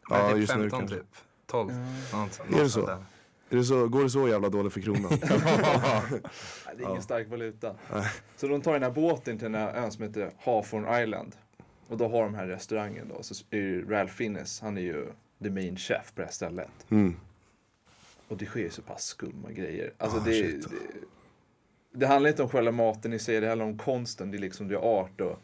[0.09, 0.95] Ja, Nej, typ just nu 15 kanske.
[0.97, 1.05] typ.
[1.47, 1.73] 12.
[2.13, 2.87] Något, Är det så?
[3.49, 5.11] Är det så, går det så jävla dåligt för kronan?
[5.11, 7.01] Nej, det är ingen Ja.
[7.01, 7.75] stark valuta.
[8.35, 11.35] Så de tar den här båten till den här ön som heter Hawthorne Island.
[11.87, 13.23] Och då har de här restaurangen då.
[13.23, 15.07] Så är ju Ralph Fiennes, han är ju
[15.43, 16.85] the main chef på det här stället.
[16.89, 17.15] Mm.
[18.27, 19.93] Och det sker ju så pass skumma grejer.
[19.97, 20.67] Alltså Ah, det, det,
[21.91, 24.67] det handlar inte om själva maten i sig, det handlar om konsten, det är liksom
[24.67, 25.39] det är art och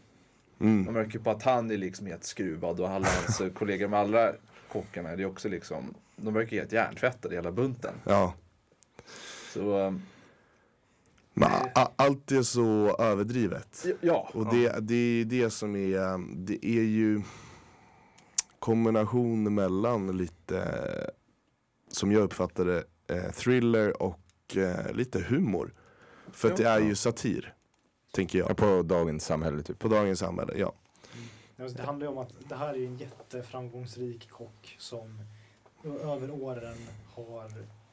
[0.60, 0.86] Mm.
[0.86, 4.34] man märker på att han är liksom helt skruvad och alla hans kollegor med alla
[4.71, 7.93] kockarna, det är också liksom, de verkar helt hjärntvättade hela bunten.
[8.06, 8.34] Ja.
[9.54, 10.01] Så um,
[11.34, 11.51] Men
[11.95, 13.86] allt är så överdrivet.
[14.01, 14.30] ja.
[14.34, 17.21] Och det, det är det som är, um, det är ju
[18.62, 21.12] kombination mellan lite,
[21.88, 25.74] som jag uppfattar det, eh, thriller och eh, lite humor.
[26.32, 27.54] För att det är ju satir,
[28.12, 28.58] tänker Ja, jag.
[28.58, 29.80] På dagens samhälle typ.
[29.80, 30.74] På dagens samhälle, ja.
[31.60, 35.19] Alltså, Det handlar ju om att det här är en jätteframgångsrik kock som
[35.84, 36.78] över åren
[37.15, 37.52] har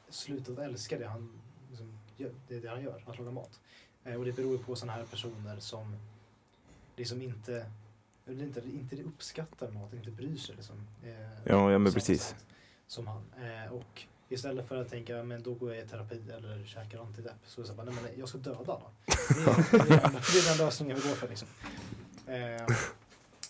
[0.09, 3.59] slutat älska det han, liksom, gör, det, det han gör, att laga mat.
[4.03, 5.95] Eh, och det beror ju på sådana här personer som
[6.95, 7.65] liksom inte,
[8.29, 10.55] eller inte, inte uppskattar mat, inte bryr sig.
[10.55, 11.11] Liksom, eh,
[11.45, 12.23] Ja, ja, men precis.
[12.23, 12.45] sätt
[12.87, 13.23] Som han.
[13.37, 17.41] Eh, och istället för att tänka, men då går jag i terapi eller käkar antidepp,
[17.45, 18.91] så är det så här, nej men jag ska döda alla.
[19.05, 21.47] Det är, det är, det är den lösningen vi går för liksom.
[22.27, 22.75] Eh,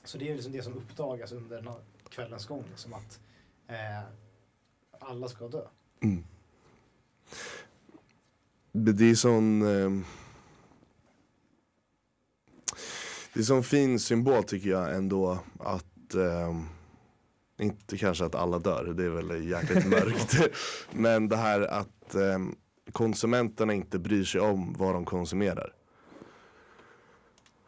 [0.03, 1.73] så det är liksom det som uppdagas under
[2.09, 2.63] kvällens gång.
[2.69, 3.19] Liksom att
[3.67, 4.03] eh,
[4.99, 5.61] alla ska dö.
[5.99, 6.23] Mm.
[8.71, 9.61] Det är sån...
[9.61, 10.05] ehm,
[13.33, 16.65] det är sån fin symbol tycker jag ändå att ehm,
[17.59, 20.37] inte kanske att alla dör, det är väl jäkligt mörkt.
[20.91, 22.55] Men det här att ehm,
[22.91, 25.73] konsumenterna inte bryr sig om vad de konsumerar.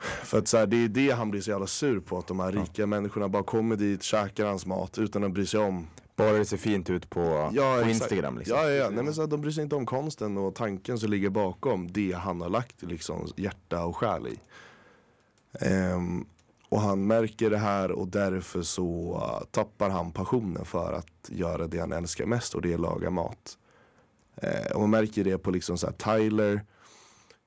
[0.01, 2.39] För att så här, det är det han blir så jävla sur på, att de
[2.39, 6.31] här rika människorna bara kommer dit, käkar hans mat utan att bry sig om Bara
[6.31, 7.89] det ser fint ut på, Ja, på.
[7.89, 8.57] Instagram liksom.
[8.57, 8.89] Ja, ja, ja.
[8.89, 11.91] Nej, men så att de bryr sig inte om konsten och tanken som ligger bakom
[11.91, 14.39] det han har lagt liksom, hjärta och själ i.
[15.59, 16.25] Ehm,
[16.69, 21.67] och han märker det här och därför så uh, tappar han passionen för att göra
[21.67, 23.57] det han älskar mest och det är att laga mat.
[24.35, 26.61] Eh, och man märker det på liksom så här Tyler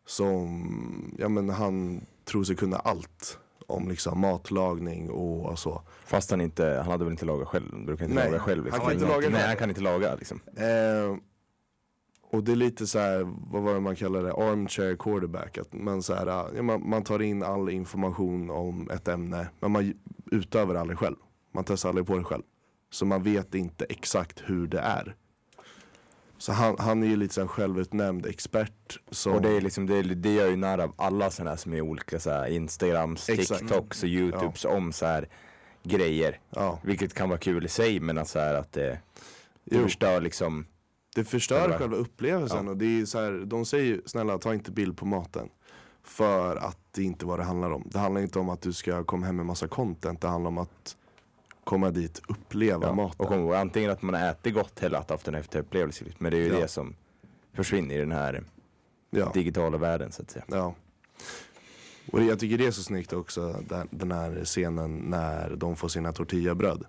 [0.06, 5.82] som, ja men han tror sig kunna allt om liksom matlagning och så.
[6.04, 8.62] Fast han inte, han hade väl inte lagat själv, han brukar inte Nej, laga själv.
[8.62, 8.80] han Liksom.
[8.84, 9.46] kan inte laga Nej, själv.
[9.48, 10.40] han kan inte laga liksom.
[10.56, 11.16] Eh,
[12.34, 15.58] och det är lite så här, vad var det man kallar det, armchair quarterback.
[15.58, 19.70] Att man, så här, ja, man, man tar in all information om ett ämne men
[19.70, 19.94] man
[20.30, 21.16] utövar aldrig själv.
[21.52, 22.42] Man testar aldrig på det själv.
[22.90, 25.16] Så man vet inte exakt hur det är.
[26.38, 28.98] Så han, han är ju lite så självutnämnd expert.
[29.10, 31.72] Som, Och det, är liksom, det, det gör ju narr av alla sådana här som
[31.72, 33.60] är olika så här, Instagrams, Exakt.
[33.60, 35.28] TikToks och Youtubes om så här
[35.82, 36.40] grejer.
[36.50, 38.98] ja, Vilket kan vara kul i sig men att, så här, att det,
[39.70, 40.66] förstör liksom.
[41.14, 42.70] Det förstör Själva- själva upplevelsen Ja.
[42.70, 45.48] och det är så här, de säger ju snälla ta inte bild på maten.
[46.02, 47.88] För att det är inte vad det handlar om.
[47.90, 50.20] Det handlar inte om att du ska komma hem med massa content.
[50.20, 50.96] Det handlar om att
[51.64, 52.92] komma dit, uppleva Ja.
[52.94, 53.20] maten.
[53.20, 56.04] Och kom, antingen att man äter gott eller att haft en häftig upplevelse.
[56.18, 56.60] Men det är ju Ja.
[56.60, 56.94] det som
[57.52, 58.44] försvinner i den här
[59.10, 59.30] Ja.
[59.34, 60.44] digitala världen så att säga.
[60.48, 60.74] Ja.
[62.12, 65.88] Och jag tycker det är så snyggt också, den- den här scenen när de får
[65.88, 66.84] sina tortillabröd.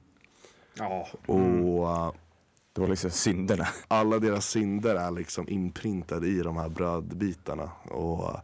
[0.77, 2.11] Ja, Och uh,
[2.75, 3.67] det var liksom synderna.
[3.87, 7.71] alla deras synder är liksom inprintade i de här brödbitarna.
[7.83, 8.39] Och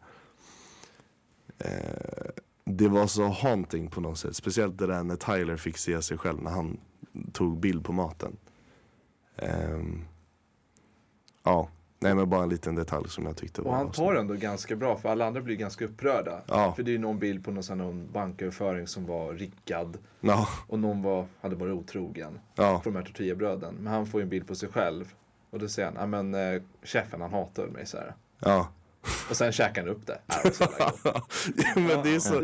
[1.58, 2.32] eh,
[2.66, 4.36] det var så haunting på något sätt.
[4.36, 6.80] Speciellt det där när Tyler fick se sig själv när han
[7.34, 8.38] tog bild på maten.
[9.36, 9.80] Eh,
[11.44, 11.70] ja,
[12.02, 14.76] nej men bara en liten detalj som jag tyckte och var han tar ändå ganska
[14.76, 16.42] bra för alla andra blir ganska upprörda.
[16.48, 16.74] Ja.
[16.76, 20.48] För det är ju någon bild på någon, sån någon banköverföring som var riggad Ja,
[20.68, 23.76] och någon var, hade varit otrogen ja, på de här tortillabröden.
[23.80, 25.14] Men han får ju en bild på sig själv
[25.50, 28.14] och då säger han, ja men eh, chefen han hatar mig så här.
[28.40, 28.68] ja.
[29.30, 30.20] Och sen käkar han upp det.
[31.76, 32.40] Men det är så,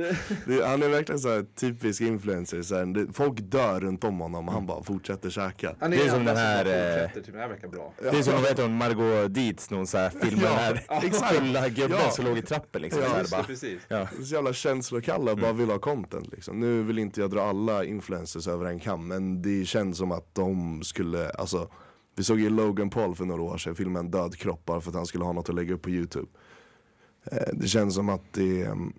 [0.45, 2.61] det, han är verkligen så här typisk influencer.
[2.61, 5.75] Så här, det, folk dör runt om honom och han bara fortsätter käka.
[5.79, 7.93] Han Det är som den här, eh, typ, det här verkar bra.
[8.01, 10.51] Det är som, vad heter hon, Margot Dietz, någon så här film med
[10.87, 12.11] Ja, den här fulla gubben Ja.
[12.11, 13.01] som låg i trappen liksom.
[13.01, 13.81] Ja, så här, precis.
[13.87, 14.07] Ja.
[14.23, 16.59] Så jävla känslokalla, bara vill ha content liksom.
[16.59, 20.35] Nu vill inte jag dra alla influencers över en kam, men det känns som att
[20.35, 21.69] de skulle, alltså
[22.15, 24.89] Vi såg ju Logan Paul för några år sedan filma en död kropp bara för
[24.89, 26.27] att han skulle ha något att lägga upp på Youtube.
[27.31, 28.93] Eh, Det känns som att det, mm,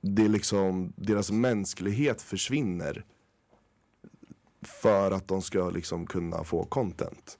[0.00, 3.04] det är liksom, deras mänsklighet försvinner
[4.62, 7.38] för att de ska liksom kunna få content.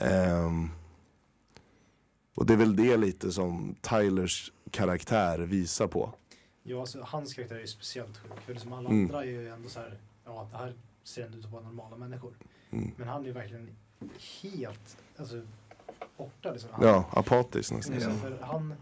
[0.00, 0.68] Ehm,
[2.34, 6.14] och det är väl det lite som Tylers karaktär visar på.
[6.62, 8.40] Ja, alltså, hans karaktär är ju speciellt sjuk.
[8.46, 9.02] För liksom alla Mm.
[9.02, 11.96] andra är ju ändå så här, ja det här ser ändå ut att vara normala
[11.96, 12.34] människor.
[12.70, 12.90] Mm.
[12.96, 13.76] Men han är ju verkligen
[14.42, 15.42] helt, alltså
[16.24, 16.70] borta liksom.
[16.72, 17.94] Han, Ja, apatisk nästan.
[17.94, 18.74] liksom, för han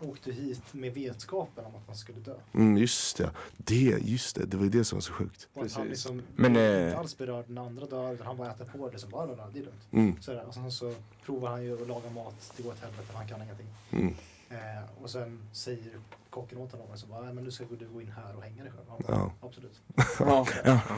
[0.00, 2.34] åkte hit med vetskapen om att han skulle dö.
[2.54, 3.30] Mm, just det.
[3.56, 5.48] det, just det, det var ju det som var så sjukt.
[5.54, 6.04] Och att han Precis.
[6.10, 8.98] liksom Men, eh, inte alls berörd när andra dör, utan han bara äter på det
[8.98, 9.88] som bara, det är lugnt.
[9.92, 10.44] Mm, Så, där.
[10.46, 10.94] och sen så
[11.24, 13.66] provar han ju att laga mat, det går åt helvete, han kan ingenting.
[13.92, 14.14] mm,
[14.50, 15.90] Eh, och sen säger
[16.30, 18.62] kocken åt honom så bara, "Nej, men nu ska du gå in här och hänga
[18.62, 18.86] dig själv.
[19.08, 19.32] Bara, ja.
[19.48, 19.80] Absolut.
[20.18, 20.46] Ja,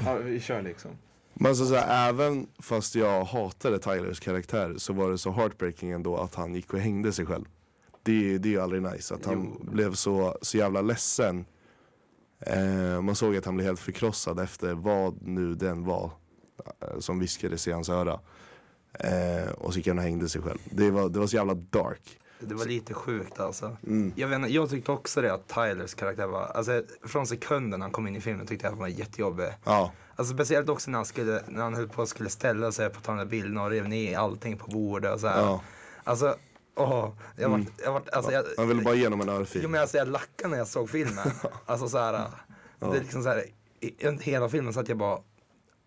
[0.05, 0.90] ja, vi kör liksom.
[1.40, 5.90] Men så, så här, även fast jag hatade Tylers karaktär så var det så heartbreaking
[5.90, 7.44] ändå att han gick och hängde sig själv.
[8.03, 9.70] Det, det är ju aldrig nice, att han Jo.
[9.72, 11.44] blev så, så jävla ledsen.
[12.40, 16.11] Eh, man såg att han blev helt förkrossad efter vad nu den var
[16.81, 18.20] eh, som viskades i hans öra.
[18.92, 20.59] Eh, och så gick han och hängde sig själv.
[20.64, 22.18] Det var, det var så jävla dark.
[22.40, 23.77] Det var lite sjukt alltså.
[23.87, 24.12] Mm.
[24.16, 27.90] Jag, vet, inte, jag tyckte också det att Tylers karaktär var, alltså från sekunden han
[27.90, 29.46] kom in i filmen tyckte jag att han var jättejobbig.
[29.64, 32.90] Ja, Alltså speciellt också när han, skulle, när han höll på att skulle ställa sig
[32.90, 35.40] på att ta den där bilden och rev ner allting på bordet och så här.
[35.40, 35.61] ja.
[36.04, 36.37] Alltså,
[36.76, 39.61] åh, jag vart, jag vart, alltså jag, Han ville bara ge honom en örfil.
[39.64, 41.31] Jo men alltså jag lackade när jag såg filmen.
[41.66, 42.12] alltså så här,
[42.78, 43.44] det är liksom så här,
[43.81, 45.18] i, i hela filmen så att jag bara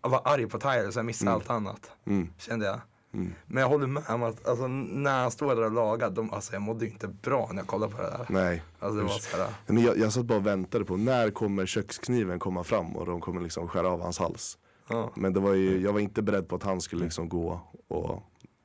[0.02, 1.90] jag var arg på Tyler så jag missade allt annat.
[2.06, 2.28] Mm.
[2.38, 2.80] Kände jag.
[3.14, 3.32] Mm.
[3.46, 6.52] Men jag håller med om att alltså, när han stod där och lagade, de, alltså
[6.52, 8.26] jag mådde ju inte bra när jag kollade på det där.
[8.28, 8.62] Nej.
[8.78, 11.66] Alltså det var så här, Men jag, jag satt bara och väntade på när kommer
[11.66, 14.58] kökskniven komma fram och de kommer liksom skära av hans hals.
[14.88, 15.10] ja.
[15.14, 18.22] Men det var ju, jag var inte beredd på att han skulle liksom gå och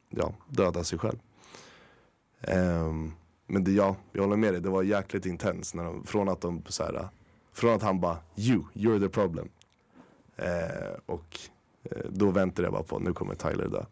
[0.10, 1.18] ja, döda sig själv.
[2.42, 3.12] Ehm,
[3.48, 5.74] men det, ja, jag håller med dig, det var jäkligt intens.
[5.74, 7.08] När de, från, att de, så här,
[7.54, 9.50] från att han bara you, you're the problem.
[10.36, 11.40] Eh, och
[11.84, 13.84] eh, då väntade jag bara på nu kommer Tyler dö.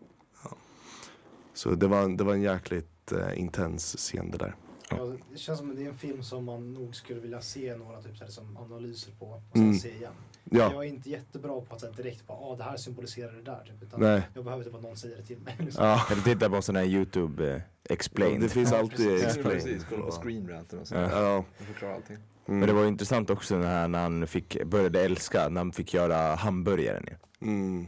[1.55, 4.55] Så det var, en- det var en jäkligt eh, intens scen det där.
[4.89, 7.75] Ja, det känns som att det är en film som man nog skulle vilja se
[7.77, 9.75] några typ, så här, som analyser på och sen Mm.
[9.77, 10.11] se igen.
[10.43, 13.31] Ja, Jag är inte jättebra på att så här, direkt bara, ah, det här symboliserar
[13.31, 13.63] det där.
[13.65, 14.21] Typ, utan nej.
[14.33, 15.55] Jag behöver typ att någon säger det till mig.
[15.59, 15.85] Liksom.
[15.85, 16.05] Ja.
[16.11, 18.41] Eller titta på sån här YouTube eh, explained.
[18.41, 19.21] Det finns Ja, alltid precis.
[19.23, 19.55] Ja, explain.
[19.55, 20.95] precis, kolla på screenranten och så.
[20.95, 21.01] Ja.
[21.11, 21.43] Ja.
[21.57, 22.17] Jag förklarar allting.
[22.47, 22.59] Mm.
[22.59, 25.93] Men det var intressant också när han, när han fick, började älska, när han fick
[25.93, 27.05] göra hamburgaren.
[27.41, 27.87] Mm.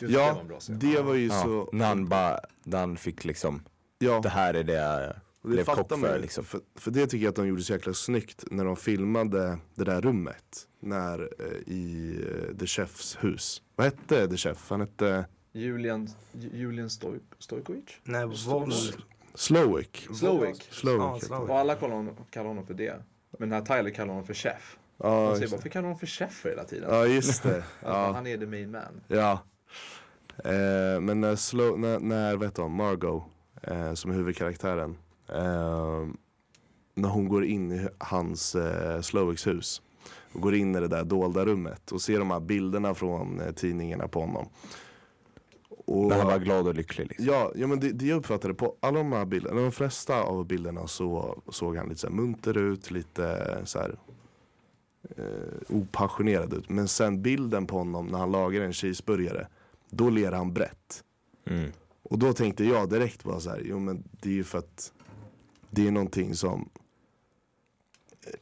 [0.00, 0.78] det var Ja, en bra scen.
[0.78, 1.68] det var ju Ja, så...
[1.72, 3.62] när han bara, när han fick liksom,
[3.98, 4.20] Ja.
[4.22, 5.08] det här är det jag
[5.42, 6.44] Och det blev fattar man för liksom.
[6.44, 9.84] för, för det tycker jag att de gjorde så jäkla snyggt när de filmade det
[9.84, 10.66] där rummet.
[10.80, 12.14] När, eh, I
[12.50, 13.62] eh, The Chefs hus.
[13.76, 14.66] Vad hette The Chef?
[14.70, 16.08] Han hette Julian,
[16.52, 17.84] Julian Stoj, Stojkovic?
[18.04, 18.72] Nej, våld.
[19.34, 20.08] Slowick.
[20.14, 20.68] Slowick.
[20.70, 21.38] Slowick Ja.
[21.38, 23.02] Och alla kallar honom, kallar honom för det.
[23.38, 24.78] Men den här Tyler kallar honom för chef.
[24.96, 25.52] Ja, Man säger det.
[25.56, 26.88] varför kallar honom för chef för hela tiden?
[26.94, 27.56] ja, just det.
[27.82, 27.88] Ja.
[28.06, 28.12] Ja.
[28.12, 29.00] Han är the main man.
[29.08, 29.40] ja.
[30.44, 33.22] Eh, men när, Slow, när, när vet du, Margot,
[33.62, 34.96] eh, som är huvudkaraktären,
[35.28, 36.06] eh,
[36.94, 39.82] när hon går in i hans eh, Slowicks hus
[40.32, 43.52] och går in i det där dolda rummet och ser de här bilderna från eh,
[43.52, 44.48] tidningarna på honom.
[45.86, 47.26] Och, När han var glad och lycklig liksom.
[47.26, 50.46] Ja, ja men det, det jag uppfattade på alla de här bilderna, de flesta av
[50.46, 53.94] bilderna så såg han lite så här munter ut, lite så här
[55.16, 56.68] eh, opassionerad ut.
[56.68, 59.46] Men sen bilden på honom när han lagar en cheeseburgare,
[59.90, 61.04] då ler han brett.
[61.46, 61.72] Mm.
[62.02, 64.92] Och då tänkte jag direkt bara så här, jo men det är ju för att
[65.70, 66.68] det är någonting som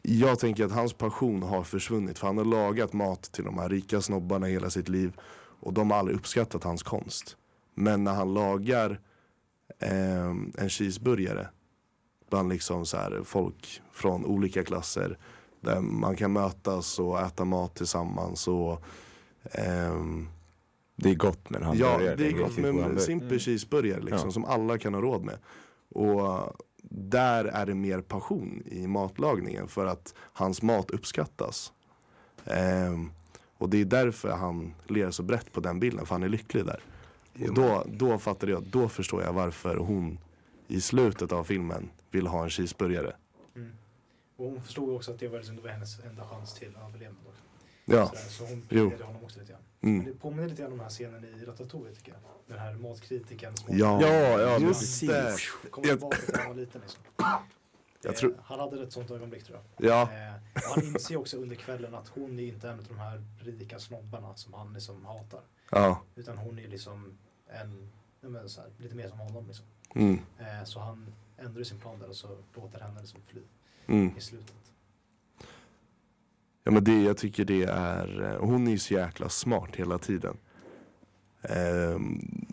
[0.02, 3.68] jag tänker att hans passion har försvunnit för han har lagat mat till de här
[3.68, 5.12] rika snobbarna hela sitt liv
[5.60, 7.36] och de har aldrig uppskattat hans konst.
[7.74, 9.00] Men när han lagar
[9.78, 11.48] eh, en cheeseburgare
[12.30, 15.18] bland liksom så här folk från olika klasser
[15.60, 18.82] där man kan mötas och äta mat tillsammans och
[19.52, 20.28] ehm,
[20.96, 22.04] Det är gott med en hamburgare.
[22.04, 23.38] Ja, det är en gott med en simpel Mm.
[23.38, 24.30] cheeseburgare liksom, Ja.
[24.30, 25.38] som alla kan ha råd med.
[25.90, 26.56] Och
[26.90, 31.72] där är det mer passion i matlagningen för att hans mat uppskattas.
[32.44, 33.10] Ehm,
[33.58, 36.66] och det är därför han ler så brett på den bilden, för han är lycklig
[36.66, 36.80] där.
[37.48, 40.18] Och då, då fattade jag, då förstår jag varför hon
[40.68, 43.16] i slutet av filmen vill ha en cheeseburgare.
[43.56, 43.70] Mm.
[44.36, 47.16] Och hon förstod också att det var, liksom, det var hennes enda chans till överlevnad.
[47.84, 48.92] Ja, Sådär, så hon Jo.
[49.04, 49.62] honom också lite grann.
[49.86, 50.04] Mm.
[50.04, 52.20] det påminner lite grann om den här scenen i Ratatouille tycker jag.
[52.46, 55.36] Den här matkritiken ja, Ja, ja, just det.
[55.70, 57.02] Kommer tillbaka när han var liten liksom.
[58.02, 59.90] Jag Eh, tror- Han hade ett sånt ögonblick tror jag.
[59.90, 63.22] Ja, Eh, han inser också under kvällen att hon är inte en av de här
[63.40, 65.40] rika snobbarna som han liksom hatar.
[65.70, 67.18] ja, Utan hon är liksom
[67.48, 69.66] en, men så här, lite mer som honom liksom.
[69.94, 73.40] mm, Eh, så han ändrar sin plan där och så låter henne liksom fly
[73.86, 74.16] mm.
[74.16, 74.72] i slutet.
[76.66, 79.98] Ja men det, jag tycker det är, eh, hon är ju så jäkla smart hela
[79.98, 80.36] tiden.
[81.94, 82.46] Um,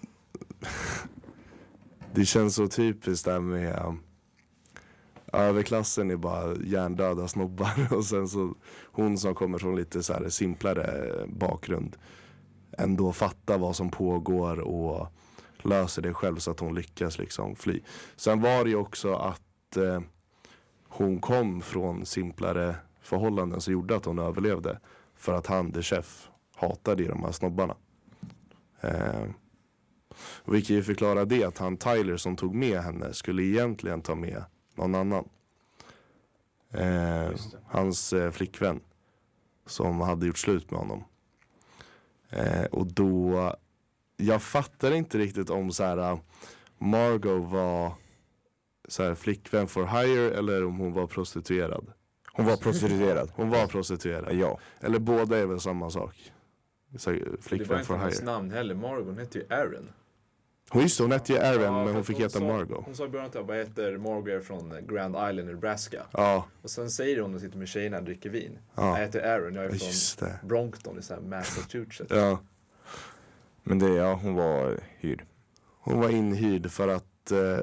[2.14, 4.00] det känns så typiskt där med um,
[5.34, 10.30] överklassen är bara hjärndöda snobbar och sen så hon som kommer från lite så här
[10.30, 11.98] simplare eh, bakgrund
[12.78, 15.08] ändå fattar vad som pågår och
[15.58, 17.82] löser det själv så att hon lyckas liksom fly.
[18.16, 20.02] Sen var det ju också att eh,
[20.88, 24.80] hon kom från simplare förhållanden som gjorde att hon överlevde.
[25.16, 27.76] För att han, the chef, hatade de här snobbarna.
[28.82, 29.26] Eh,
[30.46, 34.44] vilket ju förklarar det att han Tyler som tog med henne skulle egentligen ta med
[34.76, 35.30] någon annan.
[36.72, 37.30] Eh,
[37.68, 38.80] hans eh, flickvän.
[39.66, 41.04] Som hade gjort slut med honom.
[42.30, 43.56] Eh, och då,
[44.18, 46.20] jag fattar inte riktigt om så här uh,
[46.78, 47.92] Margot var
[48.88, 51.94] så här, flickvän for hire eller om hon var prostituerad.
[52.36, 53.32] Hon var prostituerad.
[53.36, 54.36] Hon var prostituerad.
[54.36, 54.60] Ja.
[54.80, 56.32] Eller båda är väl samma sak.
[56.98, 58.76] Så, Det var inte hennes namn heller.
[58.76, 59.90] Margot hette ju Aaron.
[60.70, 62.86] Hon, just hon hette ju Aaron Ja, men hon fick heta sa, Margot.
[62.86, 66.04] Hon sa i början att jag bara heter Margot från Grand Island i Nebraska.
[66.12, 68.58] Ja, Och sen säger hon när hon sitter med tjejerna och dricker vin.
[68.76, 68.98] Ja.
[69.00, 70.40] Jag heter Aaron, jag är just från det.
[70.48, 72.12] Bronkton i så här Massachusetts.
[72.16, 72.40] Ja.
[73.64, 75.24] Men det, ja, hon var hyrd.
[75.80, 77.58] Hon var inhyrd för att eh,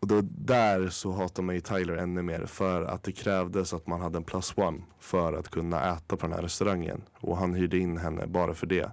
[0.00, 3.86] och då där så hatar man ju Tyler ännu mer för att det krävdes att
[3.86, 7.02] man hade en plus one för att kunna äta på den här restaurangen.
[7.20, 8.90] Och han hyrde in henne bara för det.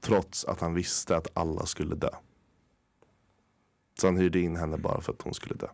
[0.00, 2.10] Trots att han visste att alla skulle dö.
[4.00, 5.68] Så han hyrde in henne bara för att hon skulle dö.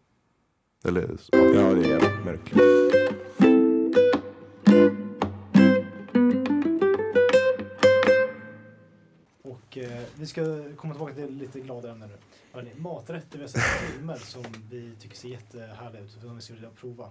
[0.84, 2.98] Eller Ja, det är märkligt.
[9.78, 12.14] Och eh, vi ska komma tillbaka till lite gladare ämnen nu.
[12.52, 16.36] Hörrni, maträtter vi har sett i filmer som vi tycker ser jättehärliga ut och som
[16.36, 17.10] vi skulle vilja prova.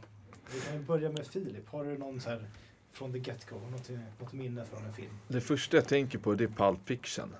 [0.53, 1.69] Vi kan ju börja med Filip.
[1.69, 2.47] Har du någon så här
[2.91, 5.11] från the get-go, något, något minne från en film?
[5.27, 7.35] Det första jag tänker på det är Pulp Fiction.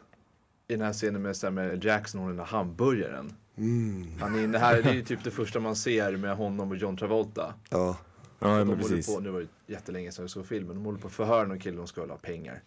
[0.67, 3.33] I den här scenen med, med Jackson och den där hamburgaren.
[3.57, 6.71] mm, Han är inne här, det är ju typ det första man ser med honom
[6.71, 7.53] och John Travolta.
[7.69, 7.97] ja.
[8.39, 9.15] Ja, de precis.
[9.15, 11.59] på, nu var det jättelänge sedan jag såg filmen, de håller på att förhöra någon
[11.59, 12.63] kille och ska ha pengar.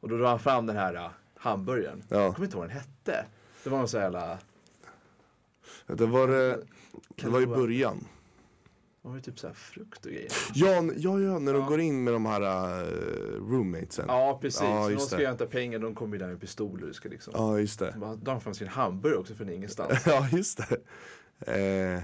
[0.00, 1.10] Och då drar han fram den här
[1.44, 2.02] hamburgaren.
[2.08, 2.16] Ja.
[2.22, 3.26] Jag kommer inte ihåg vad den hette.
[3.64, 4.38] Det var någon sån jävla,
[5.86, 6.56] Det var, eh,
[7.16, 8.04] det var i början.
[9.02, 10.32] var det typ så här frukt och grejer?
[10.54, 11.68] Ja, ja, ja när de Ja.
[11.68, 14.04] går in med de här uh, roommatesen.
[14.08, 15.26] Ja precis, Ja, så de ska det.
[15.26, 17.32] hämta pengar, de kommer ju där med pistoler och ska liksom.
[17.36, 17.94] Ja, just det.
[18.00, 20.02] De drar fram sin hamburgare också från ingenstans.
[20.06, 20.76] Ja, just det.
[21.96, 22.02] Eh,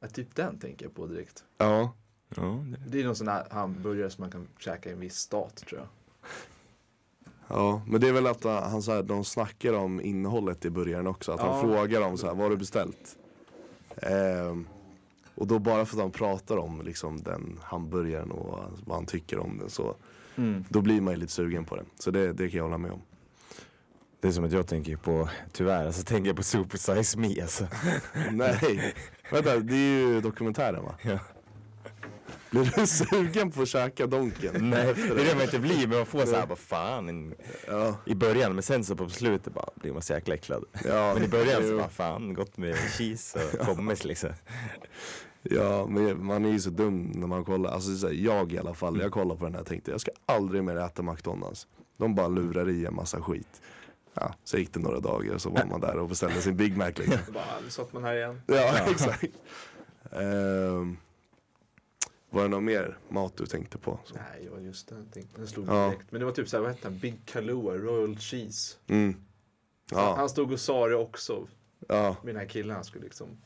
[0.00, 1.44] Ja, typ den tänker jag på direkt.
[1.58, 1.94] ja.
[2.36, 2.90] Ja, det.
[2.90, 5.80] Det är någon sån här hamburgare som man kan käka i en viss stat tror
[5.80, 5.88] jag.
[7.52, 10.70] Ja, men det är väl att uh, han så här, de snackar om innehållet i
[10.70, 11.32] burgaren också.
[11.32, 11.60] Att han Ja.
[11.60, 13.16] frågar dem så här, vad har du beställt?
[13.96, 14.66] Ehm,
[15.34, 19.38] och då bara för att han pratar om liksom den hamburgaren och vad han tycker
[19.38, 19.94] om den så
[20.68, 21.86] då blir man ju lite sugen på den.
[21.98, 23.02] Så det, det kan jag hålla med om.
[24.20, 27.40] det är som att jag tänker på, tyvärr, alltså tänker jag på Super Size Me
[27.42, 27.66] alltså.
[28.32, 28.94] Nej,
[29.32, 30.94] vänta det är ju dokumentären va?
[31.02, 31.18] Ja.
[32.52, 34.70] Blir du sugen på att käka Donken?
[34.70, 37.08] Nej, det är det man inte blir, men man får såhär, vad fan.
[37.08, 37.34] En,
[37.66, 40.64] Ja, I början, men sen så på slutet bara blir man så jäkla äcklad.
[40.84, 41.78] ja, Men i början så jo.
[41.78, 44.30] bara, fan, gott med cheese och pommes liksom.
[45.42, 47.70] Ja, men man är ju så dum när man kollar.
[47.70, 50.00] Alltså så här, jag i alla fall, jag kollar på den här och tänkte jag
[50.00, 51.66] ska aldrig mer äta McDonalds.
[51.96, 53.62] De bara lurar i en massa skit.
[54.14, 56.90] Ja, så gick det några dagar så var man där och beställde sin Big Mac
[56.90, 57.18] liksom.
[57.34, 58.42] Bara, nu satt man här igen.
[58.46, 59.24] Ja, exakt.
[60.12, 60.96] Ehm,
[62.32, 63.98] var det något mer mat du tänkte på?
[64.04, 64.14] Så.
[64.14, 65.38] Nej, det var just jag tänkte.
[65.38, 65.86] Den slog Ja.
[65.86, 66.12] direkt.
[66.12, 66.98] Men det var typ såhär, vad hette han?
[66.98, 68.76] Big Kahlua, Royal Cheese.
[68.86, 69.16] Mm.
[69.90, 71.46] Ja, Han stod och sa det också.
[71.88, 73.36] ja, Med den här killen han skulle liksom ta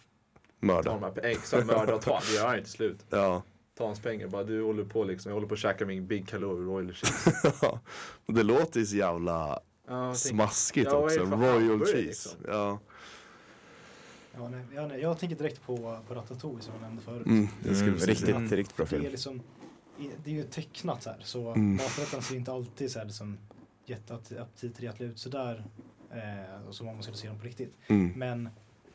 [0.61, 0.91] de mörda.
[0.91, 2.21] här pe- extra mörda och ta.
[2.29, 3.05] Det gör han ju till slut.
[3.11, 3.43] Ja.
[3.79, 4.29] Ta hans pengar.
[4.29, 5.31] Bara du håller på liksom.
[5.31, 7.53] Jag håller på att käka min Big Kahlua Royal Cheese.
[7.63, 7.81] Ja.
[8.27, 11.21] det låter ju så jävla Ja, smaskigt också.
[11.21, 11.97] Royal cheese.
[11.97, 12.33] liksom?
[12.49, 12.79] Ja.
[14.37, 17.27] Ja, nej, ja, nej, jag tänker direkt på, på Ratatouille som jag nämnde förut.
[17.27, 18.39] Mm, det skulle Mm, riktigt, säga.
[18.39, 19.11] riktigt bra Det är film.
[19.13, 19.43] liksom,
[20.25, 21.73] det är ju tecknat så här, så Mm.
[21.77, 23.39] maträtten ser inte alltid så här liksom
[23.87, 25.65] jätteaptitretlig ut sådär.
[26.11, 27.75] Eh, som om man skulle se dem på riktigt.
[27.87, 28.13] Mm.
[28.17, 28.51] Men det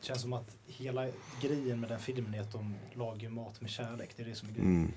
[0.06, 1.06] känns som att hela
[1.40, 4.10] grejen med den filmen är att de lagar ju mat med kärlek.
[4.16, 4.92] Det är det som är grejen.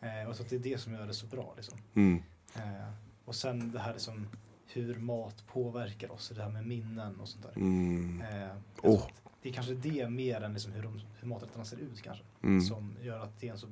[0.00, 0.22] Mm.
[0.22, 1.52] Eh, och tror att det är det som gör det så bra.
[1.56, 1.78] Liksom.
[1.94, 2.22] Mm.
[2.56, 2.88] Eh,
[3.24, 4.28] och sen det här liksom,
[4.66, 7.52] hur mat påverkar oss, det här med minnen och sånt där.
[7.56, 8.20] Mm.
[8.20, 8.48] Eh,
[8.82, 12.24] att Det är kanske det mer än liksom hur, de, hur maträtterna ser ut kanske.
[12.42, 12.60] Mm.
[12.60, 13.68] Som gör att det är en så,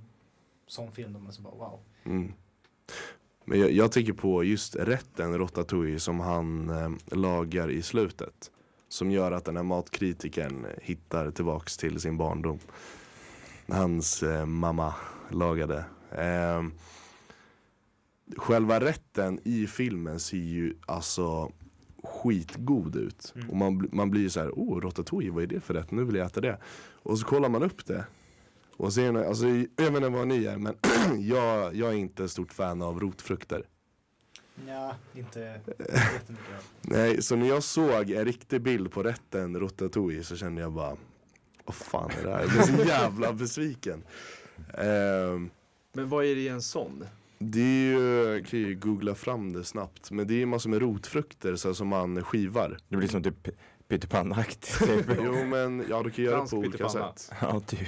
[0.66, 1.80] sån film där man så bara wow.
[2.04, 2.32] Mm.
[3.44, 8.50] Men jag, jag tänker på just rätten ratatouille som han eh, lagar i slutet.
[8.88, 12.58] Som gör att den här matkritikern hittar tillbaks till sin barndom.
[13.68, 14.94] Hans eh, mamma
[15.30, 15.84] lagade.
[16.10, 16.62] Eh,
[18.36, 21.52] själva rätten i filmen ser ju alltså
[22.24, 23.32] skitgod ut.
[23.36, 23.50] Mm.
[23.50, 25.90] Och man, man blir så här, oh ratatouille, vad är det för rätt?
[25.90, 26.58] Nu vill jag äta det.
[27.02, 28.04] Och så kollar man upp det.
[28.76, 30.74] Och sen, alltså, jag vet inte vad ni är men
[31.18, 33.66] jag, jag är inte stort fan av rotfrukter.
[34.66, 36.64] Nja, inte jättemycket.
[36.80, 40.96] Nej, så när jag såg en riktig bild på rätten ratatouille så kände jag bara
[41.64, 42.40] Vad fan är det här?
[42.40, 44.02] Jag blev så jävla besviken.
[44.74, 45.50] Ehm,
[45.92, 47.04] Men vad är det i en sån?
[47.50, 47.92] Det är
[48.34, 51.88] ju, kan ju googla fram det snabbt, men det är massor med rotfrukter så som
[51.88, 52.78] man skivar.
[52.88, 53.48] Det blir som typ
[53.88, 54.78] pyttipanna-aktigt.
[54.86, 55.06] Typ.
[55.24, 57.32] Jo men, ja du kan göra det på olika sätt.
[57.40, 57.80] ja, typ.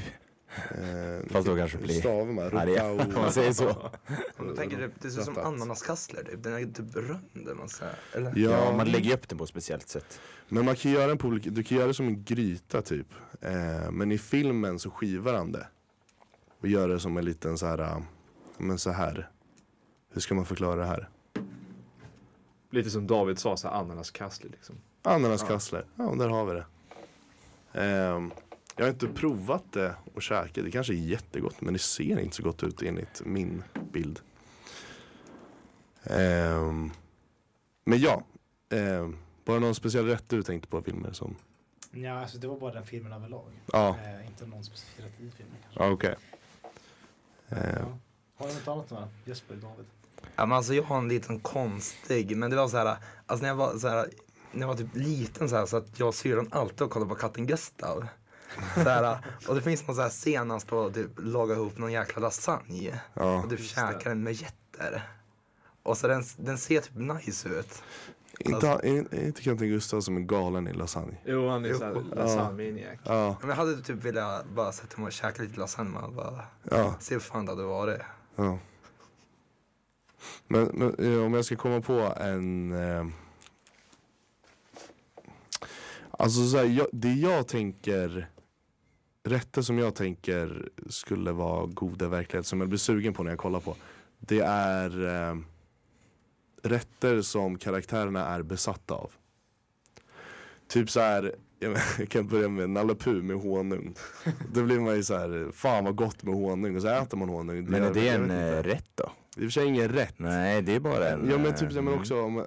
[0.71, 3.91] Ehm, Fast då kanske det blir- Stavar det är- rotau- om man säger så.
[4.37, 6.43] Om du tänker det, det ser ut som ananaskassler typ.
[6.43, 7.49] Den är typ rund.
[7.59, 7.95] Man säger.
[8.15, 8.33] Eller?
[8.37, 10.21] Ja, Ja, man lägger upp den på ett speciellt sätt.
[10.49, 13.07] Men man kan göra den på olika, du kan göra det som en gryta typ.
[13.41, 15.67] Eh, men i filmen så skivar han det.
[16.61, 18.03] Och gör det som en liten så här,
[18.59, 19.31] men så här.
[20.17, 21.09] Hur ska man förklara det här?
[22.71, 24.77] Lite som David sa, så ananaskassler liksom.
[25.03, 26.67] Ananaskassler, ja där har vi det.
[27.83, 28.33] Ehm,
[28.77, 32.37] jag har inte provat det och käkat, det kanske är jättegott men det ser inte
[32.37, 33.63] så gott ut enligt min
[33.93, 34.21] bild.
[36.03, 36.91] Ehm,
[37.85, 38.25] men ja,
[38.71, 41.37] ehm, bara någon speciell rätt du tänkte på filmer som?
[41.91, 43.45] Nja, alltså det var bara den filmen överlag.
[43.73, 45.85] Ja, Eh, inte någon specifik rätt i filmen kanske.
[45.85, 46.15] ja okej.
[47.49, 47.99] Ehm, Ja.
[48.39, 49.87] Har du något annat med Jesper, David?
[50.37, 52.97] Ja, men alltså, jag har en liten konstig, men det var så här,
[53.27, 54.09] alltså när jag var så här,
[54.53, 57.15] när jag var typ liten så här, så att jag och syrran alltid kollade på
[57.15, 58.07] katten Gustav.
[58.75, 59.19] Så här,
[59.49, 61.93] och det finns någon så här scen när han står och typ lagar ihop någon
[61.93, 63.01] jäkla lasagne.
[63.15, 63.43] ja.
[63.45, 65.09] Och typ käkar den med getter.
[65.83, 67.83] Och så den, den ser typ nice ut.
[68.39, 71.17] Inte, han- är, är inte Kent Gustav som är galen i lasagne?
[71.25, 72.17] Jo, han är såhär Ja.
[72.23, 72.99] lasagne-maniac.
[73.05, 76.45] Ja, Men jag hade typ velat bara sätta mig och käka lite lasagne och bara
[76.71, 78.01] ja, se hur fan det hade varit.
[78.37, 78.59] ja.
[80.47, 82.73] Men, men eh, om jag ska komma på en...
[82.73, 83.07] Eh,
[86.11, 88.29] alltså så här, jag, det jag tänker...
[89.25, 93.39] Rätter som jag tänker skulle vara goda verklighet som jag blir sugen på när jag
[93.39, 93.77] kollar på.
[94.19, 95.37] Det är eh,
[96.63, 99.11] rätter som karaktärerna är besatta av.
[100.69, 103.95] Typ så här, jag kan börja med Nalle Puh med honung.
[104.53, 107.29] Då blir man ju så här, fan vad gott med honung och så äter man
[107.29, 107.65] honung.
[107.65, 108.35] Men är det en inte.
[108.37, 109.13] eh, rätt då?
[109.35, 110.15] Det är i och för sig ingen rätt.
[110.17, 111.31] Nej, det är bara en...
[111.31, 112.01] Ja men eh, typ så, men mm.
[112.01, 112.45] också om, eh,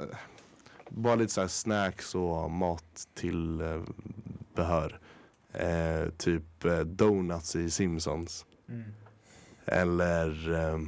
[0.89, 3.81] bara lite så här snacks och mat till eh,
[4.55, 4.99] behör.
[5.53, 8.45] Eh, typ eh, donuts i Simpsons.
[8.69, 8.83] Mm.
[9.65, 10.79] Eller eh, eh,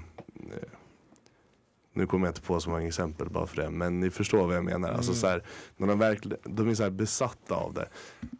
[1.94, 3.70] nu kommer jag inte på så många exempel bara för det.
[3.70, 4.90] Men ni förstår vad jag menar.
[4.92, 5.20] Alltså Mm.
[5.22, 5.44] så här,
[5.78, 7.90] när de, verkligen, de är så här besatta av det.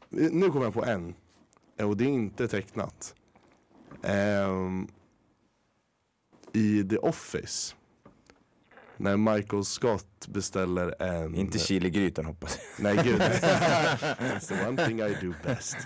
[0.10, 1.14] Nu kommer jag på en.
[1.78, 3.16] Eh, Och det är inte tecknat.
[4.04, 4.88] Ehm,
[6.54, 7.76] I The Office.
[8.98, 11.36] När Michael Scott beställer en...
[11.36, 12.84] Inte chiligrytan hoppas jag.
[12.84, 13.20] Nej gud.
[13.22, 15.78] That's the one thing I do best.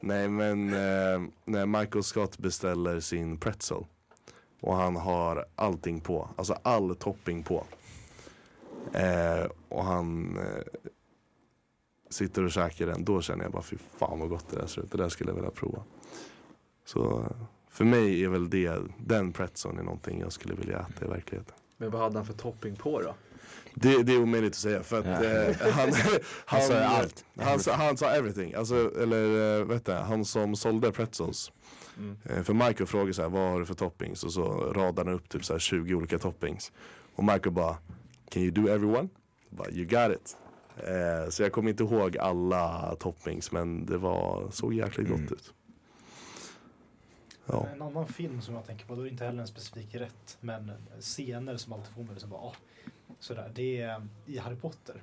[0.00, 3.84] Nej men eh, när Michael Scott beställer sin pretzel.
[4.62, 6.28] Och han har allting på.
[6.36, 7.64] Alltså all topping på.
[8.92, 10.62] Eh, och han eh,
[12.10, 13.04] sitter och käkar den.
[13.04, 14.90] Då känner jag bara fy fan vad gott det där ser ut.
[14.92, 15.82] Det där skulle jag vilja prova.
[16.84, 17.26] Så
[17.70, 21.54] för mig är väl det, den pretzeln är någonting jag skulle vilja äta i verkligheten.
[21.76, 23.14] Men vad hade han för topping på då?
[23.74, 25.24] Det, det är omöjligt att säga för att Ja.
[25.24, 25.92] eh, han,
[26.46, 27.24] han, sa allt.
[27.36, 31.52] Han, sa- han sa everything, alltså, eller eh, vet du, han som sålde pretzels.
[31.98, 32.16] Mm.
[32.24, 34.24] Eh, För Michael frågade så här, vad har du för toppings?
[34.24, 36.72] Och så radade han upp typ så här 20 olika toppings.
[37.14, 37.78] Och Michael bara,
[38.30, 39.08] can you do everyone?
[39.48, 40.36] Jag Bara, you got it.
[40.76, 45.22] Eh, så jag kommer inte ihåg alla toppings men det var, såg jäkligt Mm.
[45.22, 45.54] gott ut.
[47.46, 47.66] Ja.
[47.74, 50.36] En annan film som jag tänker på, då är det inte heller en specifik rätt,
[50.40, 52.54] men scener som alltid får mig liksom bara, ah,
[53.20, 53.52] sådär.
[53.54, 55.02] Det är eh, i Harry Potter.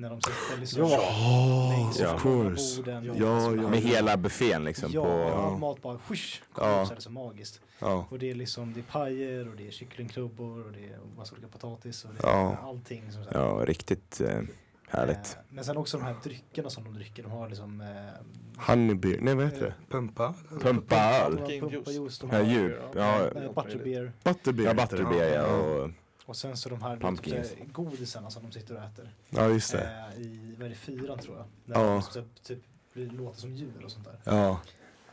[0.00, 1.68] När de sitter liksom Ja.
[1.76, 2.18] längs Ja.
[2.18, 2.76] course.
[2.76, 3.04] borden.
[3.04, 3.38] Ja, ja.
[3.40, 5.10] här- Med hela buffén liksom Ja, på...
[5.40, 6.20] all mat bara kommer
[6.56, 6.86] Ja.
[6.86, 7.60] så är det så magiskt.
[7.78, 8.06] Ja.
[8.10, 11.32] Och det är liksom, det är pajer och det är kycklingklubbor och det är massa
[11.34, 12.56] olika potatis och det är Ja.
[12.62, 13.12] allting.
[13.12, 13.40] Som så här.
[13.40, 14.40] Ja, riktigt eh,
[14.88, 15.16] härligt.
[15.36, 18.94] Eh, Men sen också de här dryckerna som de dricker, de har liksom eh, Honey
[18.94, 19.74] beer, nej vad heter det?
[19.90, 20.34] Pumpa.
[20.60, 21.36] Pumpa öl.
[21.60, 22.22] Pumpa juice.
[22.32, 22.76] Ja, djup.
[22.94, 24.12] Ja, eh, butterbeer.
[24.24, 25.46] Butterbeer ja butterbeer ja.
[25.56, 25.90] Och,
[26.30, 27.50] Och sen så de här Pumpkins.
[27.50, 29.14] typ, godisarna som de sitter och äter.
[29.30, 30.08] Ja just det.
[30.16, 31.46] Eh, I, vad är det, fyran tror jag.
[31.64, 32.02] När Ja.
[32.14, 32.58] de typ
[32.92, 34.20] blir- låter som djur och sånt där.
[34.24, 34.60] Ja,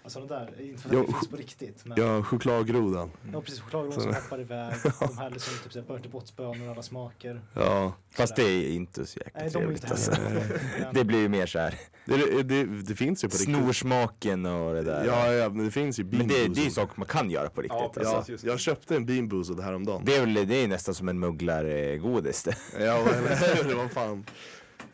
[0.07, 1.85] Alltså de där, inte för att det finns på riktigt.
[1.85, 3.11] Men, ja chokladgrodan.
[3.33, 4.73] Ja precis, chokladron som hoppar iväg.
[4.99, 7.41] De här liksom typ såhär Bertie Botts-bönor alla smaker.
[7.53, 7.93] Ja.
[8.11, 10.11] fast det är inte så jäkla Nej de trevligt inte alltså.
[10.93, 13.55] Det blir ju mer så här Det, det, det finns ju på riktigt.
[13.55, 15.05] snorsmaken och det där.
[15.05, 17.31] Ja, ja, men det finns ju Bean Men det, det är ju saker man kan
[17.31, 18.03] göra på riktigt.
[18.03, 18.31] Ja, alltså.
[18.31, 20.01] Ja, jag köpte en Bean Boozled häromdagen.
[20.05, 22.55] Det är väl det är nästan som en mugglargodis det.
[22.79, 23.75] Ja, eller hur?
[23.81, 24.25] Vad fan.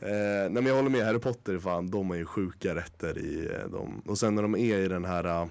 [0.06, 3.50] Eh, nej men jag håller med, Harry Potter fan, de är ju sjuka rätter i
[3.54, 4.02] eh, dem.
[4.06, 5.48] Och sen när de är i den här eh,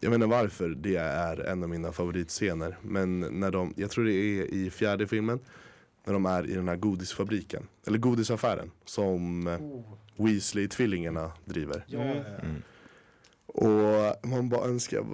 [0.00, 2.76] jag inte varför det är en av mina favoritscener.
[2.82, 5.38] Men när de, jag tror det är i fjärde filmen.
[6.04, 7.62] När de är i den här godisfabriken.
[7.86, 8.70] Eller godisaffären.
[8.84, 9.82] Som eh, Oh,
[10.16, 11.84] Weasley-tvillingarna driver.
[11.86, 12.62] ja, Mm.
[13.58, 15.04] Och man bara önskar,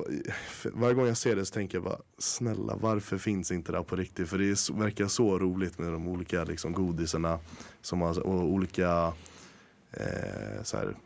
[0.73, 3.85] varje gång jag ser det så tänker jag bara snälla varför finns inte det här
[3.85, 4.29] på riktigt?
[4.29, 7.39] För det så- verkar så roligt med de olika liksom, godisarna
[7.83, 9.13] som har, och olika
[9.91, 10.97] eh, så här,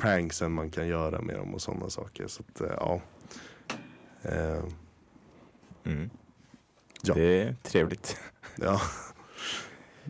[0.00, 2.26] pranksen man kan göra med dem och sådana saker.
[2.26, 3.00] Så att, eh, ja.
[4.22, 4.64] Eh,
[5.84, 6.10] Mm.
[7.02, 7.14] Ja.
[7.14, 8.16] Det är trevligt.
[8.56, 8.80] ja.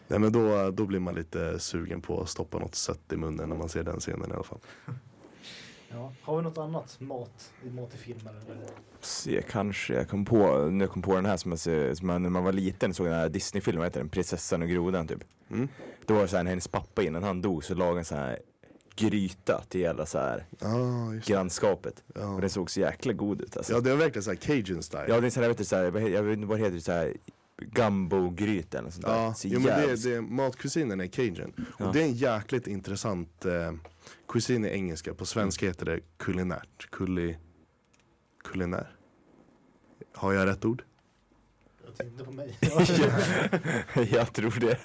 [0.09, 3.49] Nej men då, då blir man lite sugen på att stoppa något sött i munnen
[3.49, 4.59] när man ser den scenen i alla fall.
[5.95, 6.12] Ja.
[6.22, 8.32] Har vi något annat mat i mat i filmer?
[8.47, 8.66] Eller?
[9.01, 12.22] Se, kanske, jag kom på, nu kom på den här som man, ser- som man
[12.22, 14.09] när man var liten såg den här Disney-filmen, vad heter den?
[14.09, 15.24] Prinsessan och grodan typ.
[15.51, 15.68] Mm.
[16.07, 18.18] Då var det så här, när hennes pappa innan han dog så lagade en sån
[18.18, 18.38] här
[18.97, 21.24] gryta till hela så här Ah, det.
[21.26, 22.03] grannskapet.
[22.14, 22.26] Ja.
[22.34, 23.72] Och den såg så jäkla god ut alltså.
[23.72, 25.05] ja det är verkligen såhär cajun style.
[25.09, 26.78] Ja, det är sån här, vet du, så här, jag vet inte vad det heter,
[26.78, 27.14] så här
[27.76, 29.14] gumbo-gryta eller något sånt där.
[29.16, 31.53] Ja, Så jo, men det, det, matkusinen är cajun.
[31.78, 31.86] Ja.
[31.86, 33.72] Och det är en jäkligt intressant eh,
[34.33, 35.14] kusin i engelska.
[35.14, 36.91] På svenska heter det kulinärt.
[36.91, 37.37] Kuli,
[38.45, 38.97] kulinär.
[40.14, 40.83] Har jag rätt ord?
[41.85, 42.59] Jag tänkte på mig.
[44.11, 44.78] jag tror det.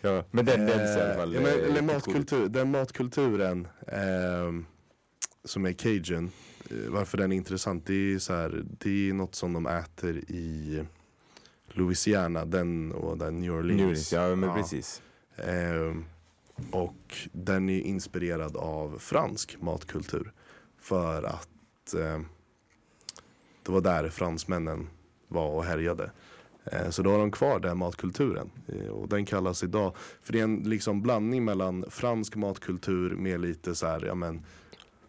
[0.00, 1.84] Ja, men den, den ser i alla Eh, fall ja, men, eh, eller ut.
[1.84, 4.66] matkultur, den matkulturen ehm,
[5.44, 6.30] som är cajun.
[6.70, 10.16] eh, Varför den är intressant, det är, så här, det är något som de äter
[10.18, 10.84] i
[11.68, 13.76] Louisiana, den och den New Orleans.
[13.78, 15.02] New Orleans, ja men precis.
[15.36, 16.04] Ehm,
[16.72, 20.32] och den är inspirerad av fransk matkultur.
[20.78, 22.20] För att eh,
[23.62, 24.88] det var där fransmännen
[25.28, 26.10] var och härjade.
[26.64, 28.50] Eh, så då har de kvar den matkulturen.
[28.68, 29.92] Eh, och den kallas idag,
[30.22, 34.44] för det är en liksom blandning mellan fransk matkultur med lite så här, ja men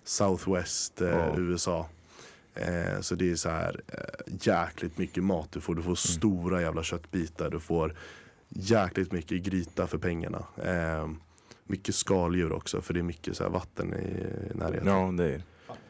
[0.03, 1.37] Southwest Ja.
[1.37, 1.89] USA.
[2.53, 5.75] Eh, så det är så här eh, jäkligt mycket mat du får.
[5.75, 7.49] Du får stora jävla köttbitar.
[7.49, 7.95] Du får
[8.49, 10.43] jäkligt mycket gryta för pengarna.
[10.63, 11.09] Eh,
[11.69, 14.87] mycket skaldjur också för det är mycket så här vatten i närheten.
[14.87, 15.41] Ja, det är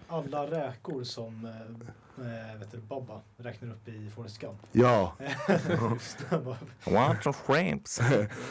[0.08, 4.58] Alla räkor som eh, vet du, Bobba räknar upp i Forrest Gump.
[4.72, 5.14] Ja,
[6.86, 8.00] Want some shrimps?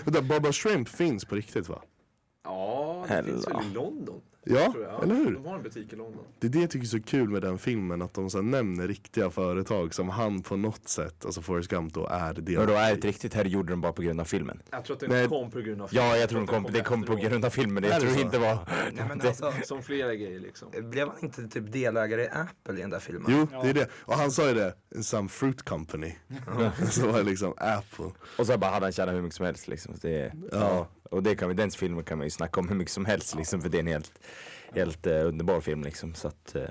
[0.29, 1.83] Baba Shrimp finns på riktigt va?
[2.45, 3.59] Ja, det finns Hella.
[3.59, 4.21] väl i London?
[4.45, 5.35] Ja, eller hur?
[5.35, 6.25] De har en butik i London.
[6.39, 8.89] Det är det jag tycker är så kul med den filmen, att de så nämner
[8.89, 12.59] riktiga företag som han på något sätt, alltså Forrest Gump då, är det.
[12.59, 14.63] Och då är det riktigt här gjorde de bara på grund av filmen.
[14.71, 15.29] Jag tror att den Nej.
[15.29, 17.85] kom på grund av Ja, jag tror den kom, det kom på grund av filmen.
[17.85, 18.21] Jag tror så?
[18.21, 18.59] inte var...
[18.93, 20.69] Nej, men alltså, Som flera grejer liksom.
[20.91, 23.25] blev han inte typ delägare i Apple i den där filmen?
[23.29, 23.63] Jo, Ja.
[23.63, 23.89] det är det.
[23.95, 26.15] Och han sa ju det, some fruit company.
[26.91, 28.11] så var det liksom Apple.
[28.39, 29.95] Och så bara hade han tjänat hur mycket som helst liksom.
[30.01, 30.59] Det, ja.
[30.59, 30.89] Ja.
[31.11, 33.35] Och det kan vi, den filmen kan man ju snacka om hur mycket som helst
[33.37, 33.61] liksom.
[33.63, 34.13] För det är en helt,
[34.75, 36.15] helt eh, underbar film liksom.
[36.15, 36.63] Så att, eh,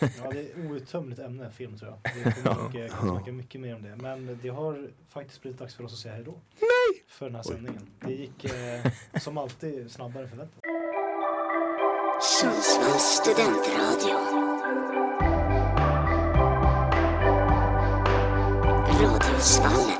[0.00, 2.12] ja, det är outtömligt ämne, film tror jag.
[2.14, 3.96] Vi kommer eh, snacka mycket mer om det.
[3.96, 6.40] Men det har faktiskt blivit dags för oss att säga hejdå.
[6.60, 7.04] Nej!
[7.08, 7.90] För den här sändningen.
[8.00, 10.60] Det gick eh, som alltid snabbare än förväntat.
[12.22, 14.48] Sundsvalls studentradio.
[19.38, 19.97] Sundsvallen.